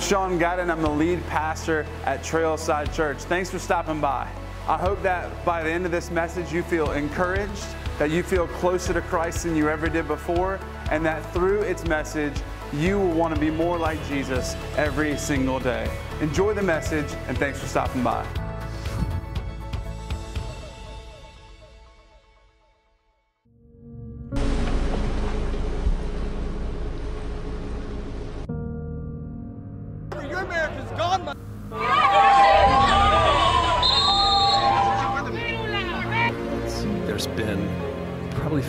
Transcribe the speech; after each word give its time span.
I'm 0.00 0.06
Sean 0.06 0.38
Gadden. 0.38 0.70
I'm 0.70 0.80
the 0.80 0.88
lead 0.88 1.22
pastor 1.26 1.84
at 2.06 2.22
Trailside 2.22 2.90
Church. 2.94 3.18
Thanks 3.18 3.50
for 3.50 3.58
stopping 3.58 4.00
by. 4.00 4.26
I 4.66 4.78
hope 4.78 5.02
that 5.02 5.44
by 5.44 5.62
the 5.62 5.70
end 5.70 5.84
of 5.84 5.92
this 5.92 6.10
message, 6.10 6.50
you 6.50 6.62
feel 6.62 6.92
encouraged, 6.92 7.66
that 7.98 8.10
you 8.10 8.22
feel 8.22 8.46
closer 8.46 8.94
to 8.94 9.02
Christ 9.02 9.44
than 9.44 9.54
you 9.54 9.68
ever 9.68 9.90
did 9.90 10.08
before, 10.08 10.58
and 10.90 11.04
that 11.04 11.20
through 11.34 11.60
its 11.60 11.84
message, 11.84 12.32
you 12.72 12.98
will 12.98 13.12
want 13.12 13.34
to 13.34 13.40
be 13.40 13.50
more 13.50 13.76
like 13.76 14.02
Jesus 14.08 14.56
every 14.78 15.18
single 15.18 15.60
day. 15.60 15.86
Enjoy 16.22 16.54
the 16.54 16.62
message, 16.62 17.12
and 17.28 17.36
thanks 17.36 17.60
for 17.60 17.66
stopping 17.66 18.02
by. 18.02 18.26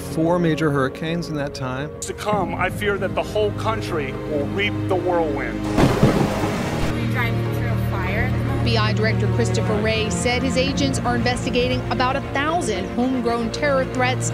Four 0.01 0.39
major 0.39 0.71
hurricanes 0.71 1.29
in 1.29 1.35
that 1.35 1.53
time. 1.53 1.89
to 2.01 2.13
come, 2.13 2.53
I 2.55 2.69
fear 2.69 2.97
that 2.97 3.15
the 3.15 3.23
whole 3.23 3.51
country 3.53 4.11
will 4.11 4.45
reap 4.47 4.73
the 4.87 4.95
whirlwind. 4.95 5.63
We're 5.63 7.07
driving 7.11 7.53
through 7.55 7.69
a 7.69 7.89
fire 7.89 8.23
at 8.23 8.31
the 8.31 8.43
moment. 8.43 8.67
FBI 8.67 8.95
Director 8.95 9.27
Christopher 9.35 9.75
Wray 9.81 10.09
said 10.09 10.43
his 10.43 10.57
agents 10.57 10.99
are 10.99 11.15
investigating 11.15 11.79
about 11.91 12.15
a 12.15 12.21
thousand 12.33 12.89
homegrown 12.95 13.51
terror 13.51 13.85
threats. 13.93 14.31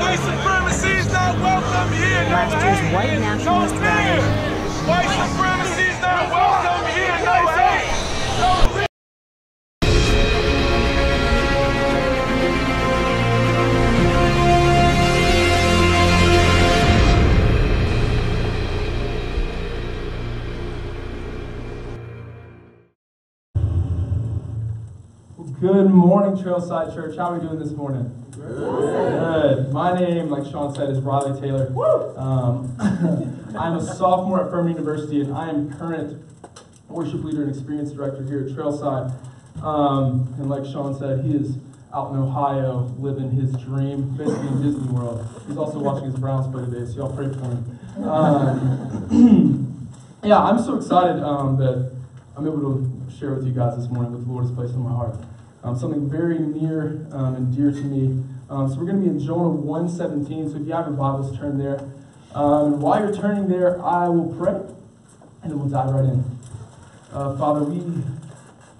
White 0.00 0.18
supremacy 0.18 0.90
is 0.90 1.12
not 1.12 1.36
welcome 1.40 1.92
here. 1.96 2.24
No 2.24 2.30
Last 2.30 2.64
year's 2.64 2.92
white 2.94 3.18
nationalist 3.18 3.74
no 3.74 3.80
fear. 3.80 4.20
White 4.86 5.08
supremacy 5.08 5.49
Good 25.60 25.90
morning, 25.90 26.42
Trailside 26.42 26.94
Church. 26.94 27.18
How 27.18 27.32
are 27.32 27.38
we 27.38 27.46
doing 27.46 27.58
this 27.58 27.72
morning? 27.72 28.10
Good. 28.30 29.70
My 29.70 29.92
name, 29.92 30.30
like 30.30 30.50
Sean 30.50 30.74
said, 30.74 30.88
is 30.88 31.00
Riley 31.00 31.38
Taylor. 31.38 31.66
Um, 32.16 32.74
I'm 33.58 33.76
a 33.76 33.84
sophomore 33.94 34.42
at 34.42 34.50
Furman 34.50 34.72
University, 34.72 35.20
and 35.20 35.34
I 35.34 35.50
am 35.50 35.70
current 35.74 36.24
worship 36.88 37.22
leader 37.22 37.42
and 37.42 37.50
experience 37.50 37.92
director 37.92 38.24
here 38.24 38.46
at 38.46 38.56
Trailside. 38.56 39.12
Um, 39.62 40.34
and 40.38 40.48
like 40.48 40.64
Sean 40.64 40.98
said, 40.98 41.26
he 41.26 41.34
is 41.34 41.58
out 41.92 42.12
in 42.12 42.18
Ohio 42.18 42.90
living 42.98 43.30
his 43.30 43.52
dream, 43.62 44.16
basically 44.16 44.48
in 44.48 44.62
Disney 44.62 44.88
World. 44.88 45.28
He's 45.46 45.58
also 45.58 45.78
watching 45.78 46.06
his 46.06 46.16
Browns 46.18 46.50
play 46.50 46.64
today, 46.64 46.90
so 46.90 47.00
y'all 47.00 47.14
pray 47.14 47.28
for 47.28 47.40
him. 47.40 48.08
Um, 48.08 49.90
yeah, 50.24 50.38
I'm 50.38 50.58
so 50.58 50.76
excited 50.76 51.22
um, 51.22 51.58
that 51.58 51.92
I'm 52.34 52.46
able 52.46 52.60
to 52.60 53.12
share 53.14 53.34
with 53.34 53.44
you 53.44 53.52
guys 53.52 53.76
this 53.76 53.90
morning 53.90 54.12
what 54.12 54.24
the 54.24 54.32
Lord 54.32 54.46
has 54.46 54.54
placed 54.54 54.72
in 54.72 54.80
my 54.80 54.92
heart. 54.92 55.16
Um, 55.62 55.78
something 55.78 56.08
very 56.08 56.38
near 56.38 57.06
um, 57.12 57.36
and 57.36 57.54
dear 57.54 57.70
to 57.70 57.82
me. 57.82 58.24
Um, 58.48 58.68
so 58.68 58.76
we're 58.78 58.86
going 58.86 59.02
to 59.02 59.02
be 59.02 59.08
in 59.08 59.20
Jonah 59.20 59.60
1:17. 59.60 60.50
So 60.50 60.56
if 60.56 60.66
you 60.66 60.72
have 60.72 60.86
your 60.86 60.96
Bibles, 60.96 61.36
turn 61.38 61.58
there. 61.58 61.80
Um, 62.34 62.74
and 62.74 62.82
while 62.82 63.00
you're 63.00 63.14
turning 63.14 63.48
there, 63.48 63.82
I 63.84 64.08
will 64.08 64.34
pray, 64.34 64.54
and 65.42 65.50
then 65.50 65.58
we'll 65.58 65.68
dive 65.68 65.90
right 65.90 66.04
in. 66.04 66.24
Uh, 67.12 67.36
Father, 67.36 67.64
we 67.64 67.80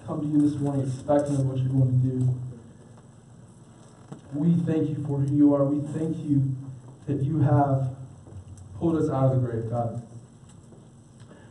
come 0.07 0.21
to 0.21 0.27
you 0.27 0.41
this 0.49 0.59
morning 0.59 0.87
expecting 0.87 1.35
of 1.35 1.45
what 1.45 1.57
you're 1.57 1.67
going 1.67 2.01
to 2.01 2.07
do. 2.07 2.35
We 4.33 4.53
thank 4.65 4.89
you 4.89 5.05
for 5.05 5.19
who 5.19 5.35
you 5.35 5.53
are. 5.53 5.63
We 5.65 5.85
thank 5.93 6.17
you 6.17 6.55
that 7.05 7.21
you 7.21 7.41
have 7.41 7.95
pulled 8.79 8.95
us 8.95 9.09
out 9.09 9.33
of 9.33 9.41
the 9.41 9.47
grave, 9.47 9.69
God. 9.69 10.01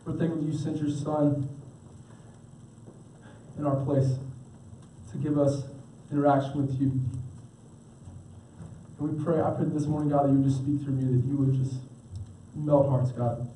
We're 0.04 0.16
thankful 0.16 0.42
you 0.42 0.56
sent 0.56 0.78
your 0.78 0.90
Son 0.90 1.48
in 3.56 3.66
our 3.66 3.76
place 3.84 4.16
to 5.12 5.18
give 5.18 5.38
us 5.38 5.62
interaction 6.10 6.66
with 6.66 6.80
you. 6.80 6.92
And 8.98 9.18
we 9.18 9.24
pray, 9.24 9.40
I 9.40 9.50
pray 9.50 9.66
this 9.66 9.86
morning, 9.86 10.10
God, 10.10 10.26
that 10.26 10.32
you 10.32 10.38
would 10.38 10.44
just 10.44 10.58
speak 10.62 10.82
through 10.82 10.94
me, 10.94 11.04
that 11.04 11.26
you 11.26 11.36
would 11.36 11.54
just 11.54 11.80
melt 12.54 12.88
hearts, 12.88 13.12
God. 13.12 13.48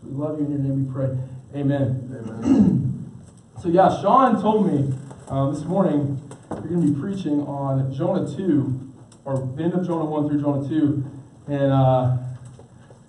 So 0.00 0.08
we 0.08 0.12
love 0.12 0.38
you 0.38 0.46
in 0.46 0.52
your 0.52 0.60
name, 0.60 0.86
we 0.86 0.92
pray. 0.92 1.16
Amen. 1.54 2.10
Amen. 2.12 3.12
so, 3.60 3.68
yeah, 3.68 3.88
Sean 4.00 4.40
told 4.40 4.72
me 4.72 4.94
uh, 5.28 5.50
this 5.50 5.64
morning 5.64 6.20
you're 6.50 6.60
going 6.60 6.80
to 6.82 6.92
be 6.92 7.00
preaching 7.00 7.40
on 7.42 7.92
Jonah 7.94 8.26
2, 8.36 8.92
or 9.24 9.52
the 9.56 9.62
end 9.62 9.74
of 9.74 9.86
Jonah 9.86 10.04
1 10.04 10.28
through 10.28 10.40
Jonah 10.40 10.68
2. 10.68 11.04
And 11.48 11.72
uh, 11.72 12.16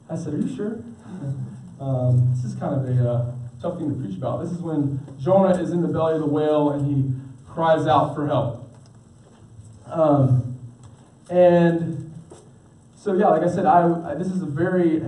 I 0.10 0.16
said, 0.16 0.34
Are 0.34 0.38
you 0.38 0.56
sure? 0.56 0.80
Um, 1.78 2.32
this 2.34 2.46
is 2.46 2.56
kind 2.58 2.74
of 2.74 2.88
a 2.88 3.10
uh, 3.10 3.36
tough 3.62 3.78
thing 3.78 3.90
to 3.90 4.02
preach 4.02 4.18
about. 4.18 4.42
This 4.42 4.54
is 4.54 4.60
when 4.60 4.98
Jonah 5.20 5.62
is 5.62 5.72
in 5.72 5.82
the 5.82 5.90
belly 5.90 6.14
of 6.14 6.22
the 6.22 6.26
whale 6.26 6.72
and 6.72 6.88
he 6.88 7.12
cries 7.56 7.88
out 7.88 8.14
for 8.14 8.28
help. 8.28 8.70
Um, 9.88 10.60
and 11.30 12.14
so, 12.98 13.14
yeah, 13.14 13.30
like 13.30 13.44
I 13.44 13.48
said, 13.48 13.66
I, 13.66 14.12
I 14.12 14.16
this 14.16 14.28
is 14.28 14.42
a 14.42 14.46
very, 14.46 15.02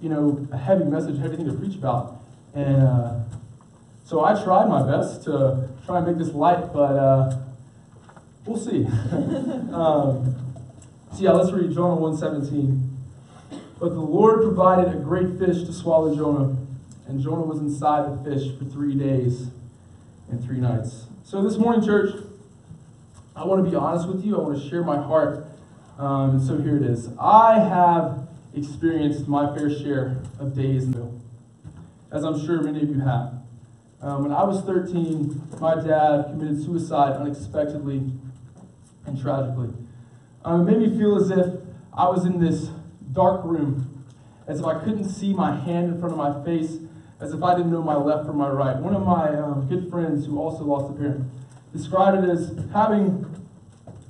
you 0.00 0.10
know, 0.10 0.46
heavy 0.56 0.84
message, 0.84 1.18
heavy 1.18 1.36
thing 1.36 1.46
to 1.46 1.54
preach 1.54 1.74
about. 1.74 2.20
And 2.54 2.76
uh, 2.76 3.20
so 4.04 4.22
I 4.22 4.40
tried 4.44 4.68
my 4.68 4.86
best 4.86 5.24
to 5.24 5.68
try 5.86 5.98
and 5.98 6.06
make 6.06 6.18
this 6.18 6.34
light, 6.34 6.72
but 6.74 6.94
uh, 6.94 7.38
we'll 8.44 8.58
see. 8.58 8.84
um, 9.72 10.36
so 11.14 11.22
yeah, 11.22 11.30
let's 11.30 11.52
read 11.52 11.72
Jonah 11.72 11.96
117. 11.96 12.90
But 13.80 13.90
the 13.90 14.00
Lord 14.00 14.42
provided 14.42 14.94
a 14.94 14.98
great 14.98 15.38
fish 15.38 15.64
to 15.64 15.72
swallow 15.72 16.14
Jonah, 16.14 16.56
and 17.08 17.20
Jonah 17.20 17.42
was 17.42 17.60
inside 17.60 18.12
the 18.12 18.30
fish 18.30 18.56
for 18.58 18.66
three 18.66 18.94
days 18.94 19.48
and 20.30 20.44
three 20.44 20.58
nights. 20.58 21.06
So 21.26 21.42
this 21.42 21.56
morning, 21.56 21.82
church, 21.82 22.14
I 23.34 23.46
want 23.46 23.64
to 23.64 23.70
be 23.70 23.74
honest 23.74 24.06
with 24.06 24.26
you. 24.26 24.36
I 24.36 24.42
want 24.42 24.62
to 24.62 24.68
share 24.68 24.84
my 24.84 24.98
heart. 24.98 25.46
Um, 25.98 26.38
so 26.38 26.58
here 26.58 26.76
it 26.76 26.82
is. 26.82 27.08
I 27.18 27.60
have 27.60 28.28
experienced 28.54 29.26
my 29.26 29.56
fair 29.56 29.70
share 29.70 30.18
of 30.38 30.54
days 30.54 30.86
as 32.12 32.24
I'm 32.24 32.38
sure 32.44 32.60
many 32.60 32.82
of 32.82 32.90
you 32.90 33.00
have. 33.00 33.32
Um, 34.02 34.24
when 34.24 34.32
I 34.32 34.44
was 34.44 34.60
13, 34.64 35.40
my 35.60 35.76
dad 35.76 36.26
committed 36.26 36.62
suicide 36.62 37.16
unexpectedly 37.16 38.02
and 39.06 39.18
tragically. 39.18 39.70
Um, 40.44 40.68
it 40.68 40.78
made 40.78 40.90
me 40.90 40.98
feel 40.98 41.16
as 41.16 41.30
if 41.30 41.54
I 41.94 42.06
was 42.06 42.26
in 42.26 42.38
this 42.38 42.68
dark 43.12 43.42
room, 43.46 44.04
as 44.46 44.60
if 44.60 44.66
I 44.66 44.78
couldn't 44.78 45.08
see 45.08 45.32
my 45.32 45.58
hand 45.58 45.86
in 45.86 45.98
front 45.98 46.12
of 46.12 46.18
my 46.18 46.44
face, 46.44 46.80
as 47.20 47.32
if 47.32 47.42
I 47.42 47.54
didn't 47.54 47.72
know 47.72 47.82
my 47.82 47.96
left 47.96 48.26
from 48.26 48.36
my 48.36 48.48
right. 48.48 48.76
One 48.76 48.94
of 48.94 49.02
my 49.02 49.28
um, 49.36 49.66
good 49.68 49.90
friends 49.90 50.26
who 50.26 50.38
also 50.38 50.64
lost 50.64 50.90
a 50.90 50.98
parent 50.98 51.30
described 51.72 52.24
it 52.24 52.30
as 52.30 52.56
having 52.72 53.26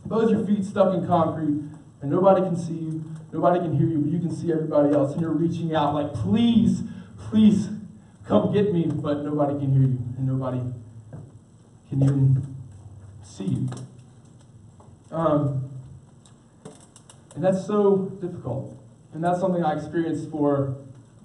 both 0.05 0.31
your 0.31 0.45
feet 0.47 0.65
stuck 0.65 0.95
in 0.95 1.07
concrete 1.07 1.63
and 2.03 2.11
nobody 2.11 2.43
can 2.43 2.57
see 2.57 2.75
you, 2.75 3.05
nobody 3.33 3.61
can 3.61 3.77
hear 3.77 3.87
you, 3.87 3.99
but 3.99 4.11
you 4.11 4.19
can 4.19 4.35
see 4.35 4.53
everybody 4.53 4.95
else, 4.95 5.13
and 5.13 5.23
you're 5.23 5.31
reaching 5.31 5.75
out 5.75 5.95
like, 5.95 6.13
please, 6.13 6.83
please 7.19 7.69
come 8.27 8.53
get 8.53 8.73
me, 8.73 8.87
but 8.87 9.25
nobody 9.25 9.59
can 9.59 9.73
hear 9.73 9.83
you, 9.83 9.99
and 10.19 10.27
nobody 10.27 10.61
can 11.89 12.03
even 12.03 12.57
see 13.23 13.45
you. 13.45 13.69
Um, 15.11 15.71
and 17.35 17.43
that's 17.43 17.67
so 17.67 17.97
difficult. 18.21 18.77
And 19.13 19.23
that's 19.23 19.41
something 19.41 19.65
I 19.65 19.75
experienced 19.75 20.31
for 20.31 20.77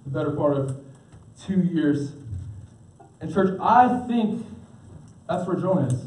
the 0.06 0.12
better 0.12 0.32
part 0.32 0.58
of 0.58 0.78
two 1.46 1.62
years. 1.62 2.14
And, 3.22 3.34
church, 3.34 3.60
I 3.62 4.06
think 4.08 4.46
that's 5.28 5.48
where 5.48 5.58
Jonah 5.58 5.88
is. 5.88 6.06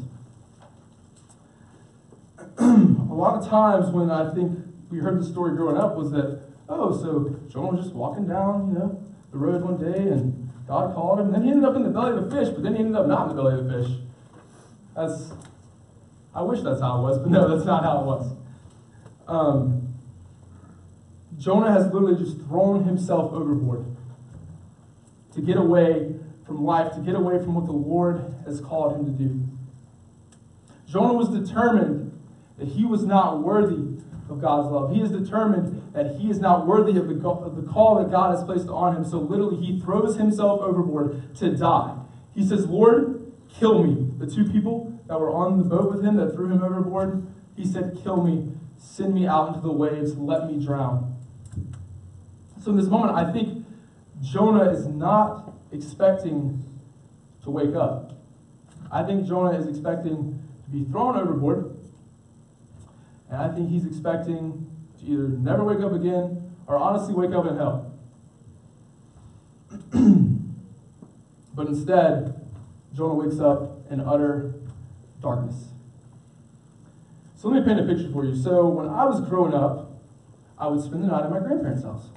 a 2.57 3.13
lot 3.13 3.41
of 3.41 3.47
times 3.47 3.89
when 3.89 4.11
I 4.11 4.33
think 4.33 4.59
we 4.89 4.99
heard 4.99 5.19
the 5.19 5.25
story 5.25 5.55
growing 5.55 5.77
up 5.77 5.95
was 5.95 6.11
that, 6.11 6.41
oh, 6.69 6.95
so 7.01 7.39
Jonah 7.49 7.77
was 7.77 7.85
just 7.85 7.95
walking 7.95 8.27
down, 8.27 8.73
you 8.73 8.79
know, 8.79 9.03
the 9.31 9.37
road 9.37 9.61
one 9.61 9.77
day 9.77 10.09
and 10.09 10.51
God 10.67 10.93
called 10.93 11.19
him. 11.19 11.27
And 11.27 11.35
then 11.35 11.43
he 11.43 11.49
ended 11.49 11.65
up 11.65 11.75
in 11.75 11.83
the 11.83 11.89
belly 11.89 12.17
of 12.17 12.27
a 12.27 12.31
fish, 12.31 12.49
but 12.49 12.63
then 12.63 12.73
he 12.75 12.79
ended 12.79 12.95
up 12.95 13.07
not 13.07 13.29
in 13.29 13.35
the 13.35 13.41
belly 13.41 13.59
of 13.59 13.65
the 13.65 13.83
fish. 13.83 13.97
That's, 14.95 15.33
I 16.35 16.41
wish 16.41 16.61
that's 16.61 16.81
how 16.81 16.99
it 16.99 17.01
was, 17.01 17.19
but 17.19 17.31
no, 17.31 17.55
that's 17.55 17.65
not 17.65 17.83
how 17.83 18.01
it 18.01 18.05
was. 18.05 18.35
Um, 19.27 19.93
Jonah 21.37 21.71
has 21.71 21.85
literally 21.91 22.23
just 22.23 22.37
thrown 22.41 22.83
himself 22.83 23.33
overboard 23.33 23.92
to 25.35 25.41
get 25.41 25.57
away 25.57 26.13
from 26.45 26.63
life, 26.63 26.93
to 26.93 26.99
get 26.99 27.15
away 27.15 27.39
from 27.39 27.55
what 27.55 27.65
the 27.65 27.71
Lord 27.71 28.33
has 28.45 28.59
called 28.59 28.95
him 28.97 29.05
to 29.05 29.11
do. 29.11 29.41
Jonah 30.87 31.13
was 31.13 31.29
determined 31.29 32.11
that 32.57 32.67
he 32.67 32.85
was 32.85 33.03
not 33.03 33.41
worthy 33.41 33.99
of 34.29 34.41
God's 34.41 34.69
love. 34.69 34.93
He 34.93 35.01
is 35.01 35.11
determined 35.11 35.93
that 35.93 36.17
he 36.17 36.29
is 36.29 36.39
not 36.39 36.67
worthy 36.67 36.97
of 36.97 37.07
the, 37.07 37.27
of 37.27 37.55
the 37.55 37.71
call 37.71 38.01
that 38.01 38.11
God 38.11 38.35
has 38.35 38.43
placed 38.43 38.67
on 38.67 38.95
him. 38.95 39.05
So 39.05 39.19
literally, 39.19 39.57
he 39.57 39.79
throws 39.79 40.17
himself 40.17 40.61
overboard 40.61 41.35
to 41.37 41.55
die. 41.55 41.97
He 42.35 42.45
says, 42.45 42.65
Lord, 42.65 43.31
kill 43.59 43.83
me. 43.83 44.11
The 44.17 44.27
two 44.27 44.49
people 44.49 44.99
that 45.07 45.19
were 45.19 45.31
on 45.31 45.57
the 45.57 45.63
boat 45.63 45.91
with 45.91 46.03
him 46.03 46.15
that 46.17 46.33
threw 46.33 46.49
him 46.49 46.63
overboard, 46.63 47.25
he 47.55 47.65
said, 47.65 47.99
Kill 48.01 48.23
me, 48.23 48.51
send 48.79 49.13
me 49.13 49.27
out 49.27 49.49
into 49.49 49.61
the 49.61 49.71
waves, 49.71 50.17
let 50.17 50.47
me 50.47 50.63
drown. 50.63 51.15
So 52.63 52.71
in 52.71 52.77
this 52.77 52.87
moment, 52.87 53.15
I 53.15 53.31
think 53.31 53.62
Jonah 54.23 54.71
is 54.71 54.87
not 54.87 55.53
expecting 55.71 56.63
to 57.43 57.49
wake 57.49 57.75
up. 57.75 58.13
I 58.91 59.03
think 59.03 59.27
Jonah 59.27 59.57
is 59.57 59.67
expecting 59.67 60.39
to 60.63 60.69
be 60.71 60.85
thrown 60.85 61.17
overboard. 61.17 61.75
And 63.29 63.41
I 63.41 63.53
think 63.53 63.69
he's 63.69 63.85
expecting 63.85 64.69
to 64.99 65.05
either 65.05 65.27
never 65.27 65.63
wake 65.63 65.81
up 65.81 65.91
again 65.91 66.55
or 66.67 66.77
honestly 66.77 67.13
wake 67.13 67.33
up 67.33 67.45
in 67.47 67.57
hell. 67.57 67.91
but 71.53 71.67
instead, 71.67 72.47
Jonah 72.95 73.15
wakes 73.15 73.39
up 73.39 73.91
in 73.91 73.99
utter 73.99 74.53
darkness. 75.21 75.69
So 77.35 77.49
let 77.49 77.59
me 77.59 77.65
paint 77.65 77.79
a 77.79 77.93
picture 77.93 78.09
for 78.13 78.23
you. 78.23 78.35
So 78.35 78.67
when 78.67 78.87
I 78.87 79.03
was 79.03 79.19
growing 79.27 79.53
up, 79.53 79.91
I 80.57 80.67
would 80.67 80.81
spend 80.81 81.03
the 81.03 81.07
night 81.07 81.25
at 81.25 81.29
my 81.31 81.39
grandparents' 81.39 81.83
house. 81.83 82.07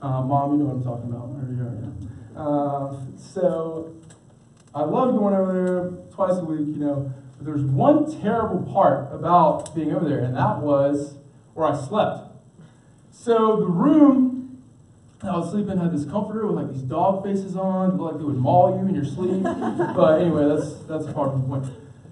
Uh, 0.00 0.22
Mom, 0.22 0.52
you 0.52 0.58
know 0.58 0.64
what 0.66 0.76
I'm 0.76 0.84
talking 0.84 1.10
about. 1.10 1.34
Or, 1.34 1.48
yeah, 1.50 1.72
yeah. 1.82 2.40
Uh, 2.40 3.18
so 3.18 3.96
I 4.74 4.82
loved 4.82 5.18
going 5.18 5.34
over 5.34 5.52
there 5.52 6.14
twice 6.14 6.38
a 6.38 6.44
week, 6.44 6.68
you 6.68 6.84
know. 6.84 7.12
But 7.36 7.46
there's 7.46 7.62
one 7.62 8.20
terrible 8.20 8.70
part 8.72 9.12
about 9.12 9.74
being 9.74 9.92
over 9.92 10.08
there, 10.08 10.20
and 10.20 10.36
that 10.36 10.58
was 10.58 11.16
where 11.54 11.66
I 11.66 11.76
slept. 11.76 12.32
So 13.10 13.56
the 13.56 13.66
room 13.66 14.62
that 15.20 15.32
I 15.32 15.36
was 15.36 15.50
sleeping 15.50 15.78
had 15.78 15.92
this 15.92 16.04
comforter 16.04 16.46
with 16.46 16.56
like 16.56 16.72
these 16.72 16.82
dog 16.82 17.24
faces 17.24 17.56
on, 17.56 17.98
like 17.98 18.18
they 18.18 18.24
would 18.24 18.36
maul 18.36 18.78
you 18.80 18.88
in 18.88 18.94
your 18.94 19.04
sleep. 19.04 19.42
but 19.42 20.20
anyway, 20.20 20.46
that's 20.46 20.74
that's 20.86 21.06
a 21.06 21.12
part 21.12 21.30
of 21.30 21.42
the 21.42 21.48
point. 21.48 21.64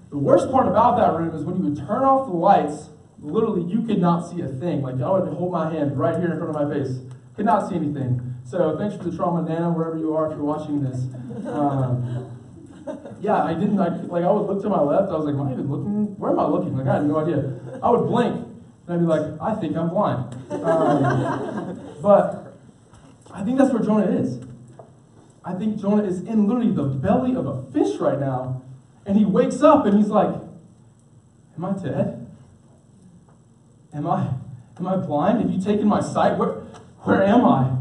The 0.09 0.17
worst 0.17 0.51
part 0.51 0.67
about 0.67 0.97
that 0.97 1.17
room 1.17 1.33
is 1.35 1.43
when 1.43 1.57
you 1.57 1.63
would 1.63 1.77
turn 1.77 2.03
off 2.03 2.27
the 2.27 2.35
lights, 2.35 2.89
literally 3.19 3.63
you 3.63 3.83
could 3.83 3.99
not 3.99 4.29
see 4.29 4.41
a 4.41 4.47
thing. 4.47 4.81
Like 4.81 4.95
I 4.95 5.09
would 5.09 5.27
hold 5.33 5.53
my 5.53 5.71
hand 5.71 5.97
right 5.97 6.17
here 6.17 6.31
in 6.31 6.37
front 6.37 6.55
of 6.55 6.67
my 6.67 6.73
face, 6.73 6.99
could 7.37 7.45
not 7.45 7.69
see 7.69 7.75
anything. 7.75 8.35
So 8.43 8.77
thanks 8.77 8.97
for 8.97 9.03
the 9.03 9.15
trauma, 9.15 9.47
Nana, 9.47 9.69
wherever 9.69 9.97
you 9.97 10.15
are, 10.15 10.25
if 10.25 10.35
you're 10.35 10.43
watching 10.43 10.83
this. 10.83 11.05
Um, 11.47 12.33
yeah, 13.21 13.43
I 13.43 13.53
didn't 13.53 13.79
I, 13.79 13.89
like. 13.89 14.23
I 14.23 14.31
would 14.31 14.47
look 14.47 14.61
to 14.63 14.69
my 14.69 14.81
left. 14.81 15.11
I 15.11 15.15
was 15.15 15.25
like, 15.25 15.35
"Am 15.35 15.41
I 15.41 15.51
even 15.51 15.69
looking? 15.69 16.17
Where 16.17 16.31
am 16.31 16.39
I 16.39 16.47
looking?" 16.47 16.75
Like 16.75 16.87
I 16.87 16.95
had 16.95 17.05
no 17.05 17.19
idea. 17.19 17.59
I 17.83 17.91
would 17.91 18.07
blink, 18.07 18.47
and 18.87 18.93
I'd 18.93 18.99
be 18.99 19.05
like, 19.05 19.41
"I 19.41 19.55
think 19.55 19.77
I'm 19.77 19.89
blind." 19.89 20.33
Um, 20.51 21.79
but 22.01 22.57
I 23.31 23.43
think 23.43 23.57
that's 23.57 23.71
where 23.71 23.83
Jonah 23.83 24.07
is. 24.07 24.39
I 25.43 25.53
think 25.53 25.79
Jonah 25.79 26.03
is 26.03 26.21
in 26.23 26.47
literally 26.47 26.71
the 26.71 26.83
belly 26.83 27.35
of 27.35 27.45
a 27.45 27.63
fish 27.71 27.99
right 27.99 28.19
now, 28.19 28.63
and 29.05 29.17
he 29.17 29.25
wakes 29.25 29.61
up 29.61 29.85
and 29.85 29.97
he's 29.97 30.07
like, 30.09 30.33
"Am 31.57 31.65
I 31.65 31.73
dead? 31.73 32.25
Am 33.93 34.07
I? 34.07 34.33
Am 34.79 34.87
I 34.87 34.95
blind? 34.95 35.41
Have 35.41 35.51
you 35.51 35.61
taken 35.61 35.87
my 35.87 36.01
sight? 36.01 36.37
Where, 36.37 36.66
where 37.07 37.23
am 37.23 37.45
I?" 37.45 37.77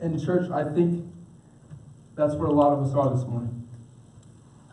in 0.00 0.24
church, 0.24 0.50
I 0.50 0.64
think 0.64 1.04
that's 2.14 2.34
where 2.34 2.48
a 2.48 2.52
lot 2.52 2.72
of 2.72 2.86
us 2.86 2.94
are 2.94 3.14
this 3.14 3.26
morning. 3.26 3.66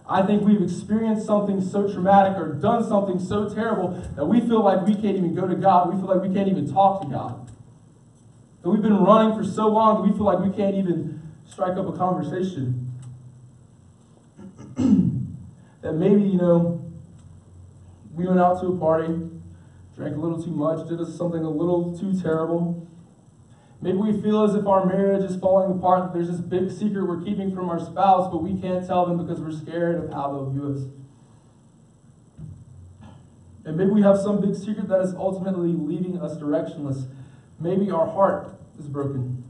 I 0.07 0.21
think 0.21 0.43
we've 0.43 0.61
experienced 0.61 1.25
something 1.25 1.61
so 1.61 1.91
traumatic 1.91 2.37
or 2.37 2.53
done 2.53 2.87
something 2.87 3.19
so 3.19 3.53
terrible 3.53 3.89
that 4.15 4.25
we 4.25 4.41
feel 4.41 4.63
like 4.63 4.85
we 4.85 4.93
can't 4.93 5.17
even 5.17 5.33
go 5.33 5.47
to 5.47 5.55
God. 5.55 5.93
We 5.93 5.99
feel 5.99 6.13
like 6.13 6.21
we 6.21 6.33
can't 6.33 6.49
even 6.49 6.71
talk 6.71 7.01
to 7.01 7.07
God. 7.07 7.49
That 8.61 8.69
we've 8.69 8.81
been 8.81 8.97
running 8.97 9.37
for 9.37 9.43
so 9.43 9.67
long 9.67 10.01
that 10.01 10.11
we 10.11 10.17
feel 10.17 10.25
like 10.25 10.39
we 10.39 10.51
can't 10.51 10.75
even 10.75 11.21
strike 11.47 11.77
up 11.77 11.87
a 11.87 11.97
conversation. 11.97 12.91
that 15.81 15.93
maybe, 15.93 16.21
you 16.21 16.37
know, 16.37 16.83
we 18.13 18.27
went 18.27 18.39
out 18.39 18.59
to 18.61 18.67
a 18.67 18.77
party, 18.77 19.29
drank 19.95 20.15
a 20.15 20.19
little 20.19 20.41
too 20.41 20.51
much, 20.51 20.87
did 20.87 20.99
us 20.99 21.15
something 21.17 21.43
a 21.43 21.49
little 21.49 21.97
too 21.97 22.19
terrible, 22.19 22.87
Maybe 23.83 23.97
we 23.97 24.21
feel 24.21 24.45
as 24.45 24.55
if 24.55 24.65
our 24.65 24.85
marriage 24.85 25.29
is 25.29 25.35
falling 25.35 25.77
apart, 25.77 26.03
that 26.03 26.13
there's 26.13 26.29
this 26.29 26.39
big 26.39 26.71
secret 26.71 27.05
we're 27.05 27.21
keeping 27.21 27.53
from 27.53 27.69
our 27.69 27.79
spouse, 27.79 28.31
but 28.31 28.41
we 28.41 28.55
can't 28.61 28.87
tell 28.87 29.05
them 29.05 29.17
because 29.17 29.41
we're 29.41 29.51
scared 29.51 30.05
of 30.05 30.13
how 30.13 30.31
they'll 30.31 30.49
view 30.49 30.73
us. 30.73 30.83
And 33.65 33.75
maybe 33.75 33.91
we 33.91 34.01
have 34.01 34.17
some 34.19 34.39
big 34.39 34.55
secret 34.55 34.87
that 34.87 35.01
is 35.01 35.13
ultimately 35.15 35.73
leaving 35.73 36.17
us 36.21 36.37
directionless. 36.37 37.07
Maybe 37.59 37.91
our 37.91 38.05
heart 38.05 38.55
is 38.79 38.87
broken. 38.87 39.43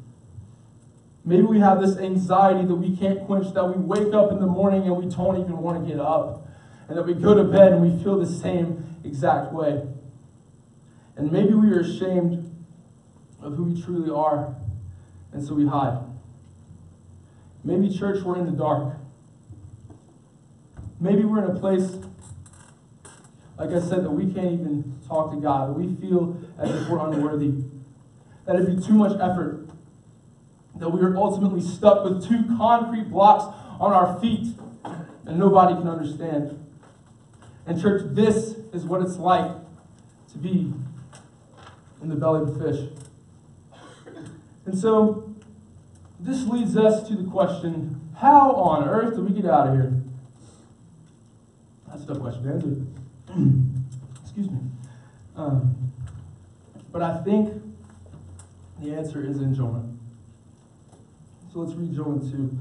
Maybe 1.24 1.44
we 1.44 1.60
have 1.60 1.80
this 1.80 1.98
anxiety 1.98 2.66
that 2.66 2.76
we 2.76 2.98
can't 2.98 3.24
quench, 3.28 3.54
that 3.54 3.66
we 3.66 3.80
wake 3.84 4.16
up 4.16 4.32
in 4.32 4.40
the 4.40 4.48
morning 4.48 4.82
and 4.88 4.98
we 4.98 5.06
don't 5.16 5.40
even 5.40 5.60
want 5.60 5.86
to 5.86 5.88
get 5.88 6.00
up. 6.00 6.48
And 6.88 6.98
that 6.98 7.06
we 7.06 7.14
go 7.14 7.36
to 7.36 7.44
bed 7.44 7.72
and 7.72 7.84
we 7.84 8.04
feel 8.04 8.18
the 8.18 8.26
same 8.26 8.98
exact 9.04 9.54
way. 9.54 9.84
And 11.16 11.32
maybe 11.32 11.54
we 11.54 11.72
are 11.72 11.82
ashamed 11.82 12.50
of 13.42 13.56
who 13.56 13.66
we 13.66 13.82
truly 13.82 14.10
are, 14.10 14.56
and 15.32 15.46
so 15.46 15.54
we 15.54 15.68
hide. 15.68 16.00
Maybe, 17.64 17.96
church, 17.96 18.24
we're 18.24 18.38
in 18.38 18.46
the 18.46 18.52
dark. 18.52 18.98
Maybe 21.00 21.24
we're 21.24 21.44
in 21.44 21.56
a 21.56 21.60
place, 21.60 21.98
like 23.58 23.70
I 23.70 23.80
said, 23.80 24.04
that 24.04 24.12
we 24.12 24.34
can't 24.34 24.54
even 24.54 25.00
talk 25.08 25.32
to 25.32 25.38
God, 25.40 25.70
that 25.70 25.74
we 25.74 25.96
feel 25.96 26.38
as 26.58 26.70
if 26.70 26.90
we're 26.90 27.00
unworthy, 27.00 27.54
that 28.46 28.56
it'd 28.56 28.78
be 28.78 28.86
too 28.86 28.94
much 28.94 29.14
effort, 29.20 29.68
that 30.76 30.90
we 30.90 31.02
are 31.02 31.16
ultimately 31.16 31.62
stuck 31.62 32.04
with 32.04 32.28
two 32.28 32.44
concrete 32.58 33.10
blocks 33.10 33.44
on 33.80 33.94
our 33.94 34.20
feet, 34.20 34.56
and 35.26 35.38
nobody 35.38 35.76
can 35.76 35.88
understand. 35.88 36.60
And, 37.66 37.82
church, 37.82 38.02
this 38.14 38.56
is 38.74 38.86
what 38.86 39.02
it's 39.02 39.18
like 39.18 39.52
to 40.32 40.38
be 40.38 40.74
in 42.04 42.10
the 42.10 42.16
belly 42.16 42.42
of 42.42 42.62
a 42.62 42.72
fish. 42.72 42.90
And 44.66 44.78
so 44.78 45.34
this 46.20 46.46
leads 46.46 46.78
us 46.78 47.08
to 47.08 47.16
the 47.16 47.30
question 47.30 48.00
how 48.18 48.52
on 48.52 48.88
earth 48.88 49.16
do 49.16 49.24
we 49.24 49.34
get 49.34 49.50
out 49.50 49.68
of 49.68 49.74
here? 49.74 49.94
That's 51.88 52.04
a 52.04 52.08
tough 52.08 52.20
question 52.20 52.44
to 52.44 52.50
answer. 52.54 52.70
Excuse 54.24 54.50
me. 54.50 54.60
Um, 55.36 55.92
but 56.92 57.02
I 57.02 57.22
think 57.24 57.62
the 58.80 58.94
answer 58.94 59.26
is 59.26 59.38
in 59.40 59.56
Jonah. 59.56 59.84
So 61.52 61.60
let's 61.60 61.74
read 61.74 61.96
Jonah 61.96 62.20
2. 62.20 62.58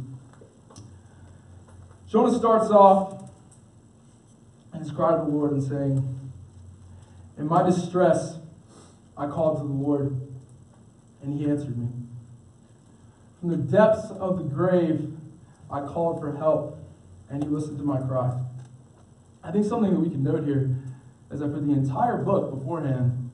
Jonah 2.08 2.36
starts 2.36 2.70
off 2.70 3.30
and 4.72 4.82
his 4.82 4.90
cry 4.90 5.12
to 5.12 5.18
the 5.18 5.24
Lord 5.24 5.52
and 5.52 5.62
saying, 5.62 6.30
In 7.38 7.46
my 7.46 7.62
distress, 7.62 8.38
I 9.16 9.26
called 9.26 9.58
to 9.58 9.64
the 9.64 9.72
Lord 9.72 10.20
and 11.22 11.38
he 11.38 11.48
answered 11.48 11.78
me. 11.78 11.88
From 13.40 13.50
the 13.50 13.56
depths 13.56 14.10
of 14.10 14.38
the 14.38 14.44
grave, 14.44 15.12
I 15.70 15.80
called 15.80 16.20
for 16.20 16.36
help, 16.36 16.78
and 17.30 17.42
he 17.42 17.48
listened 17.48 17.78
to 17.78 17.84
my 17.84 17.98
cry. 18.00 18.38
I 19.42 19.50
think 19.50 19.64
something 19.64 19.92
that 19.92 20.00
we 20.00 20.10
can 20.10 20.22
note 20.22 20.44
here 20.44 20.76
is 21.30 21.40
that 21.40 21.52
for 21.52 21.60
the 21.60 21.72
entire 21.72 22.18
book 22.18 22.56
beforehand, 22.56 23.30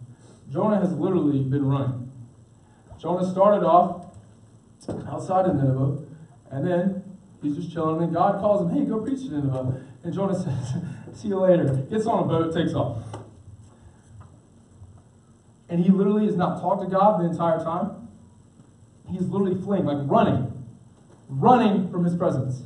Jonah 0.51 0.81
has 0.81 0.93
literally 0.93 1.43
been 1.43 1.67
running. 1.67 2.11
Jonah 2.99 3.29
started 3.31 3.67
off 3.67 4.07
outside 5.09 5.47
of 5.47 5.57
Nineveh, 5.57 5.99
and 6.51 6.67
then 6.67 7.19
he's 7.43 7.57
just 7.57 7.73
chilling, 7.73 8.03
and 8.03 8.13
God 8.15 8.41
calls 8.41 8.63
him, 8.63 8.79
hey, 8.79 8.89
go 8.89 9.01
preach 9.01 9.21
to 9.21 9.35
Nineveh. 9.35 9.85
And 10.05 10.15
Jonah 10.15 10.35
says, 10.43 11.21
see 11.21 11.29
you 11.29 11.41
later. 11.41 11.65
Gets 11.91 12.07
on 12.07 12.25
a 12.25 12.27
boat, 12.27 12.55
takes 12.55 12.73
off. 12.73 13.03
And 15.69 15.85
he 15.85 15.91
literally 15.91 16.27
has 16.27 16.37
not 16.37 16.61
talked 16.61 16.83
to 16.83 16.89
God 16.89 17.21
the 17.21 17.27
entire 17.27 17.59
time. 17.59 18.09
He's 19.11 19.23
literally 19.23 19.61
fleeing, 19.63 19.85
like 19.85 19.99
running, 20.03 20.67
running 21.29 21.91
from 21.91 22.05
his 22.05 22.15
presence. 22.15 22.63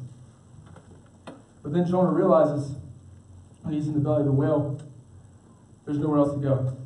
But 1.63 1.73
then 1.73 1.87
Jonah 1.87 2.11
realizes 2.11 2.77
when 3.63 3.75
he's 3.75 3.87
in 3.87 3.95
the 3.95 4.01
belly 4.01 4.21
of 4.21 4.27
the 4.27 4.33
whale, 4.33 4.81
there's 5.85 5.99
nowhere 5.99 6.19
else 6.19 6.35
to 6.35 6.41
go. 6.41 6.77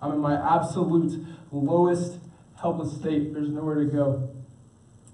I'm 0.00 0.12
in 0.12 0.18
my 0.18 0.34
absolute 0.34 1.24
lowest, 1.52 2.18
helpless 2.60 2.94
state. 2.94 3.32
There's 3.32 3.48
nowhere 3.48 3.76
to 3.76 3.86
go. 3.86 4.30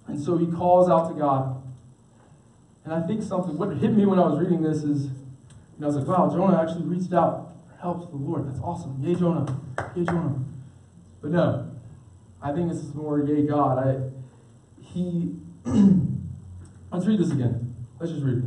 And 0.07 0.21
so 0.21 0.37
he 0.37 0.47
calls 0.47 0.89
out 0.89 1.09
to 1.09 1.15
God. 1.15 1.63
And 2.85 2.95
I 2.95 3.07
think 3.07 3.23
something, 3.23 3.57
what 3.57 3.77
hit 3.77 3.93
me 3.93 4.07
when 4.07 4.19
I 4.19 4.27
was 4.27 4.41
reading 4.41 4.63
this 4.63 4.83
is, 4.83 5.09
I 5.81 5.87
was 5.87 5.97
like, 5.97 6.07
wow, 6.07 6.29
Jonah 6.29 6.61
actually 6.61 6.85
reached 6.85 7.13
out 7.13 7.50
helps 7.81 8.09
the 8.11 8.17
Lord. 8.17 8.49
That's 8.49 8.61
awesome. 8.61 8.99
Yay, 9.01 9.15
Jonah. 9.15 9.61
Yay, 9.97 10.05
Jonah. 10.05 10.45
But 11.21 11.31
no, 11.31 11.71
I 12.43 12.53
think 12.53 12.71
this 12.71 12.79
is 12.79 12.95
more 12.95 13.21
yay, 13.21 13.47
God. 13.47 13.79
I, 13.79 14.83
he, 14.83 15.37
let's 15.65 17.07
read 17.07 17.21
this 17.21 17.31
again. 17.31 17.75
Let's 17.99 18.13
just 18.13 18.25
read 18.25 18.39
it. 18.39 18.45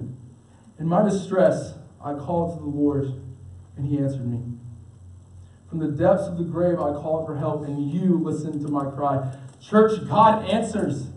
In 0.79 0.87
my 0.87 1.03
distress, 1.03 1.73
I 2.03 2.13
called 2.15 2.57
to 2.57 2.63
the 2.63 2.69
Lord, 2.69 3.13
and 3.77 3.87
he 3.87 3.97
answered 3.97 4.25
me. 4.25 4.41
From 5.69 5.79
the 5.79 5.87
depths 5.87 6.27
of 6.27 6.37
the 6.37 6.43
grave, 6.43 6.75
I 6.79 6.93
called 6.93 7.25
for 7.25 7.37
help, 7.37 7.65
and 7.65 7.91
you 7.91 8.19
listened 8.19 8.61
to 8.61 8.67
my 8.67 8.89
cry. 8.91 9.35
Church, 9.61 10.07
God 10.07 10.47
answers. 10.49 11.07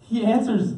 He 0.00 0.24
answers. 0.24 0.74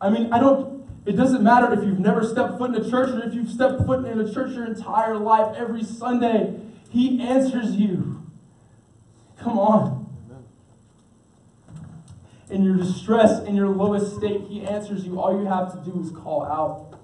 I 0.00 0.10
mean, 0.10 0.32
I 0.32 0.38
don't, 0.38 0.77
it 1.08 1.16
doesn't 1.16 1.42
matter 1.42 1.72
if 1.72 1.82
you've 1.82 1.98
never 1.98 2.22
stepped 2.22 2.58
foot 2.58 2.74
in 2.74 2.84
a 2.84 2.90
church 2.90 3.08
or 3.08 3.26
if 3.26 3.32
you've 3.32 3.48
stepped 3.48 3.86
foot 3.86 4.04
in 4.04 4.20
a 4.20 4.30
church 4.30 4.52
your 4.52 4.66
entire 4.66 5.16
life, 5.16 5.56
every 5.56 5.82
Sunday, 5.82 6.60
He 6.90 7.22
answers 7.22 7.76
you. 7.76 8.26
Come 9.40 9.58
on. 9.58 10.06
In 12.50 12.62
your 12.62 12.76
distress, 12.76 13.42
in 13.44 13.56
your 13.56 13.68
lowest 13.68 14.16
state, 14.16 14.42
He 14.48 14.60
answers 14.66 15.06
you. 15.06 15.18
All 15.18 15.40
you 15.40 15.46
have 15.46 15.72
to 15.72 15.90
do 15.90 15.98
is 15.98 16.10
call 16.10 16.44
out. 16.44 17.00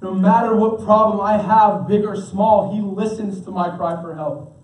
No 0.00 0.14
matter 0.14 0.56
what 0.56 0.82
problem 0.82 1.20
I 1.20 1.36
have, 1.36 1.86
big 1.86 2.06
or 2.06 2.16
small, 2.16 2.74
He 2.74 2.80
listens 2.80 3.44
to 3.44 3.50
my 3.50 3.76
cry 3.76 4.00
for 4.00 4.14
help. 4.14 4.58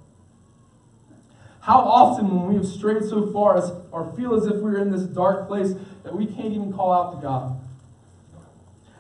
How 1.61 1.81
often, 1.81 2.35
when 2.35 2.49
we 2.49 2.55
have 2.55 2.67
strayed 2.67 3.05
so 3.05 3.31
far 3.35 3.59
as, 3.59 3.71
or 3.93 4.11
feel 4.17 4.35
as 4.35 4.47
if 4.47 4.57
we're 4.63 4.79
in 4.79 4.91
this 4.91 5.03
dark 5.03 5.47
place, 5.47 5.75
that 6.05 6.17
we 6.17 6.25
can't 6.25 6.55
even 6.55 6.73
call 6.73 6.91
out 6.91 7.15
to 7.15 7.21
God? 7.21 7.58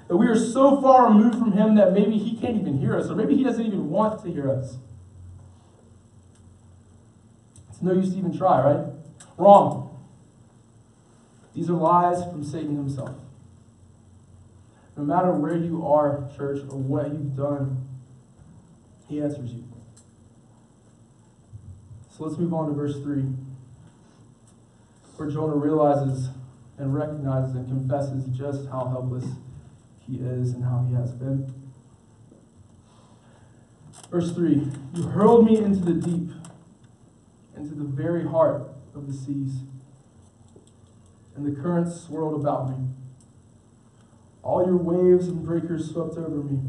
That 0.08 0.16
we 0.16 0.26
are 0.26 0.38
so 0.38 0.80
far 0.80 1.08
removed 1.08 1.38
from 1.38 1.52
Him 1.52 1.74
that 1.74 1.92
maybe 1.92 2.18
He 2.18 2.36
can't 2.36 2.56
even 2.56 2.78
hear 2.78 2.96
us, 2.96 3.10
or 3.10 3.14
maybe 3.14 3.36
He 3.36 3.44
doesn't 3.44 3.64
even 3.64 3.90
want 3.90 4.22
to 4.24 4.30
hear 4.30 4.50
us. 4.50 4.78
It's 7.68 7.82
no 7.82 7.92
use 7.92 8.10
to 8.10 8.18
even 8.18 8.36
try, 8.36 8.60
right? 8.60 8.86
Wrong. 9.36 9.84
These 11.54 11.68
are 11.68 11.74
lies 11.74 12.24
from 12.24 12.42
Satan 12.42 12.76
himself. 12.76 13.16
No 14.96 15.04
matter 15.04 15.30
where 15.32 15.56
you 15.56 15.86
are, 15.86 16.28
church, 16.36 16.60
or 16.70 16.78
what 16.78 17.08
you've 17.08 17.36
done, 17.36 17.86
He 19.08 19.20
answers 19.20 19.52
you. 19.52 19.64
So 22.16 22.24
let's 22.24 22.38
move 22.38 22.52
on 22.54 22.66
to 22.68 22.74
verse 22.74 22.96
3, 22.96 23.22
where 25.16 25.30
Jonah 25.30 25.54
realizes 25.54 26.30
and 26.78 26.94
recognizes 26.94 27.54
and 27.54 27.68
confesses 27.68 28.24
just 28.36 28.68
how 28.70 28.88
helpless 28.88 29.24
he 30.10 30.18
is 30.18 30.52
and 30.52 30.64
how 30.64 30.84
he 30.88 30.94
has 30.94 31.12
been. 31.12 31.52
Verse 34.10 34.32
3 34.32 34.66
You 34.94 35.02
hurled 35.02 35.44
me 35.44 35.58
into 35.58 35.80
the 35.80 35.94
deep, 35.94 36.30
into 37.56 37.74
the 37.74 37.84
very 37.84 38.26
heart 38.26 38.68
of 38.94 39.06
the 39.06 39.12
seas, 39.12 39.60
and 41.36 41.46
the 41.46 41.60
currents 41.60 42.00
swirled 42.00 42.40
about 42.40 42.70
me. 42.70 42.86
All 44.42 44.64
your 44.64 44.76
waves 44.76 45.28
and 45.28 45.44
breakers 45.44 45.90
swept 45.90 46.16
over 46.16 46.42
me. 46.42 46.60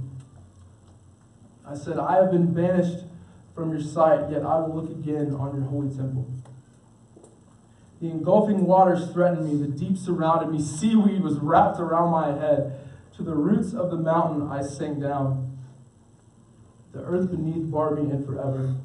I 1.66 1.76
said, 1.76 1.98
I 1.98 2.16
have 2.16 2.32
been 2.32 2.54
banished 2.54 3.06
from 3.56 3.72
your 3.72 3.82
sight, 3.82 4.30
yet 4.32 4.44
I 4.44 4.60
will 4.60 4.76
look 4.76 4.90
again 4.90 5.34
on 5.34 5.56
your 5.56 5.66
holy 5.66 5.96
temple. 5.96 6.28
The 8.02 8.08
engulfing 8.10 8.66
waters 8.66 9.12
threatened 9.12 9.46
me, 9.46 9.62
the 9.62 9.68
deep 9.68 9.98
surrounded 9.98 10.52
me, 10.52 10.62
seaweed 10.62 11.22
was 11.22 11.38
wrapped 11.38 11.80
around 11.80 12.12
my 12.12 12.28
head. 12.28 12.89
To 13.20 13.26
the 13.26 13.36
roots 13.36 13.74
of 13.74 13.92
the 13.92 13.98
mountain 13.98 14.48
I 14.48 14.62
sank 14.62 15.02
down. 15.02 15.58
The 16.94 17.02
earth 17.02 17.30
beneath 17.30 17.70
barred 17.70 18.02
me 18.02 18.10
in 18.10 18.26
forever. 18.26 18.76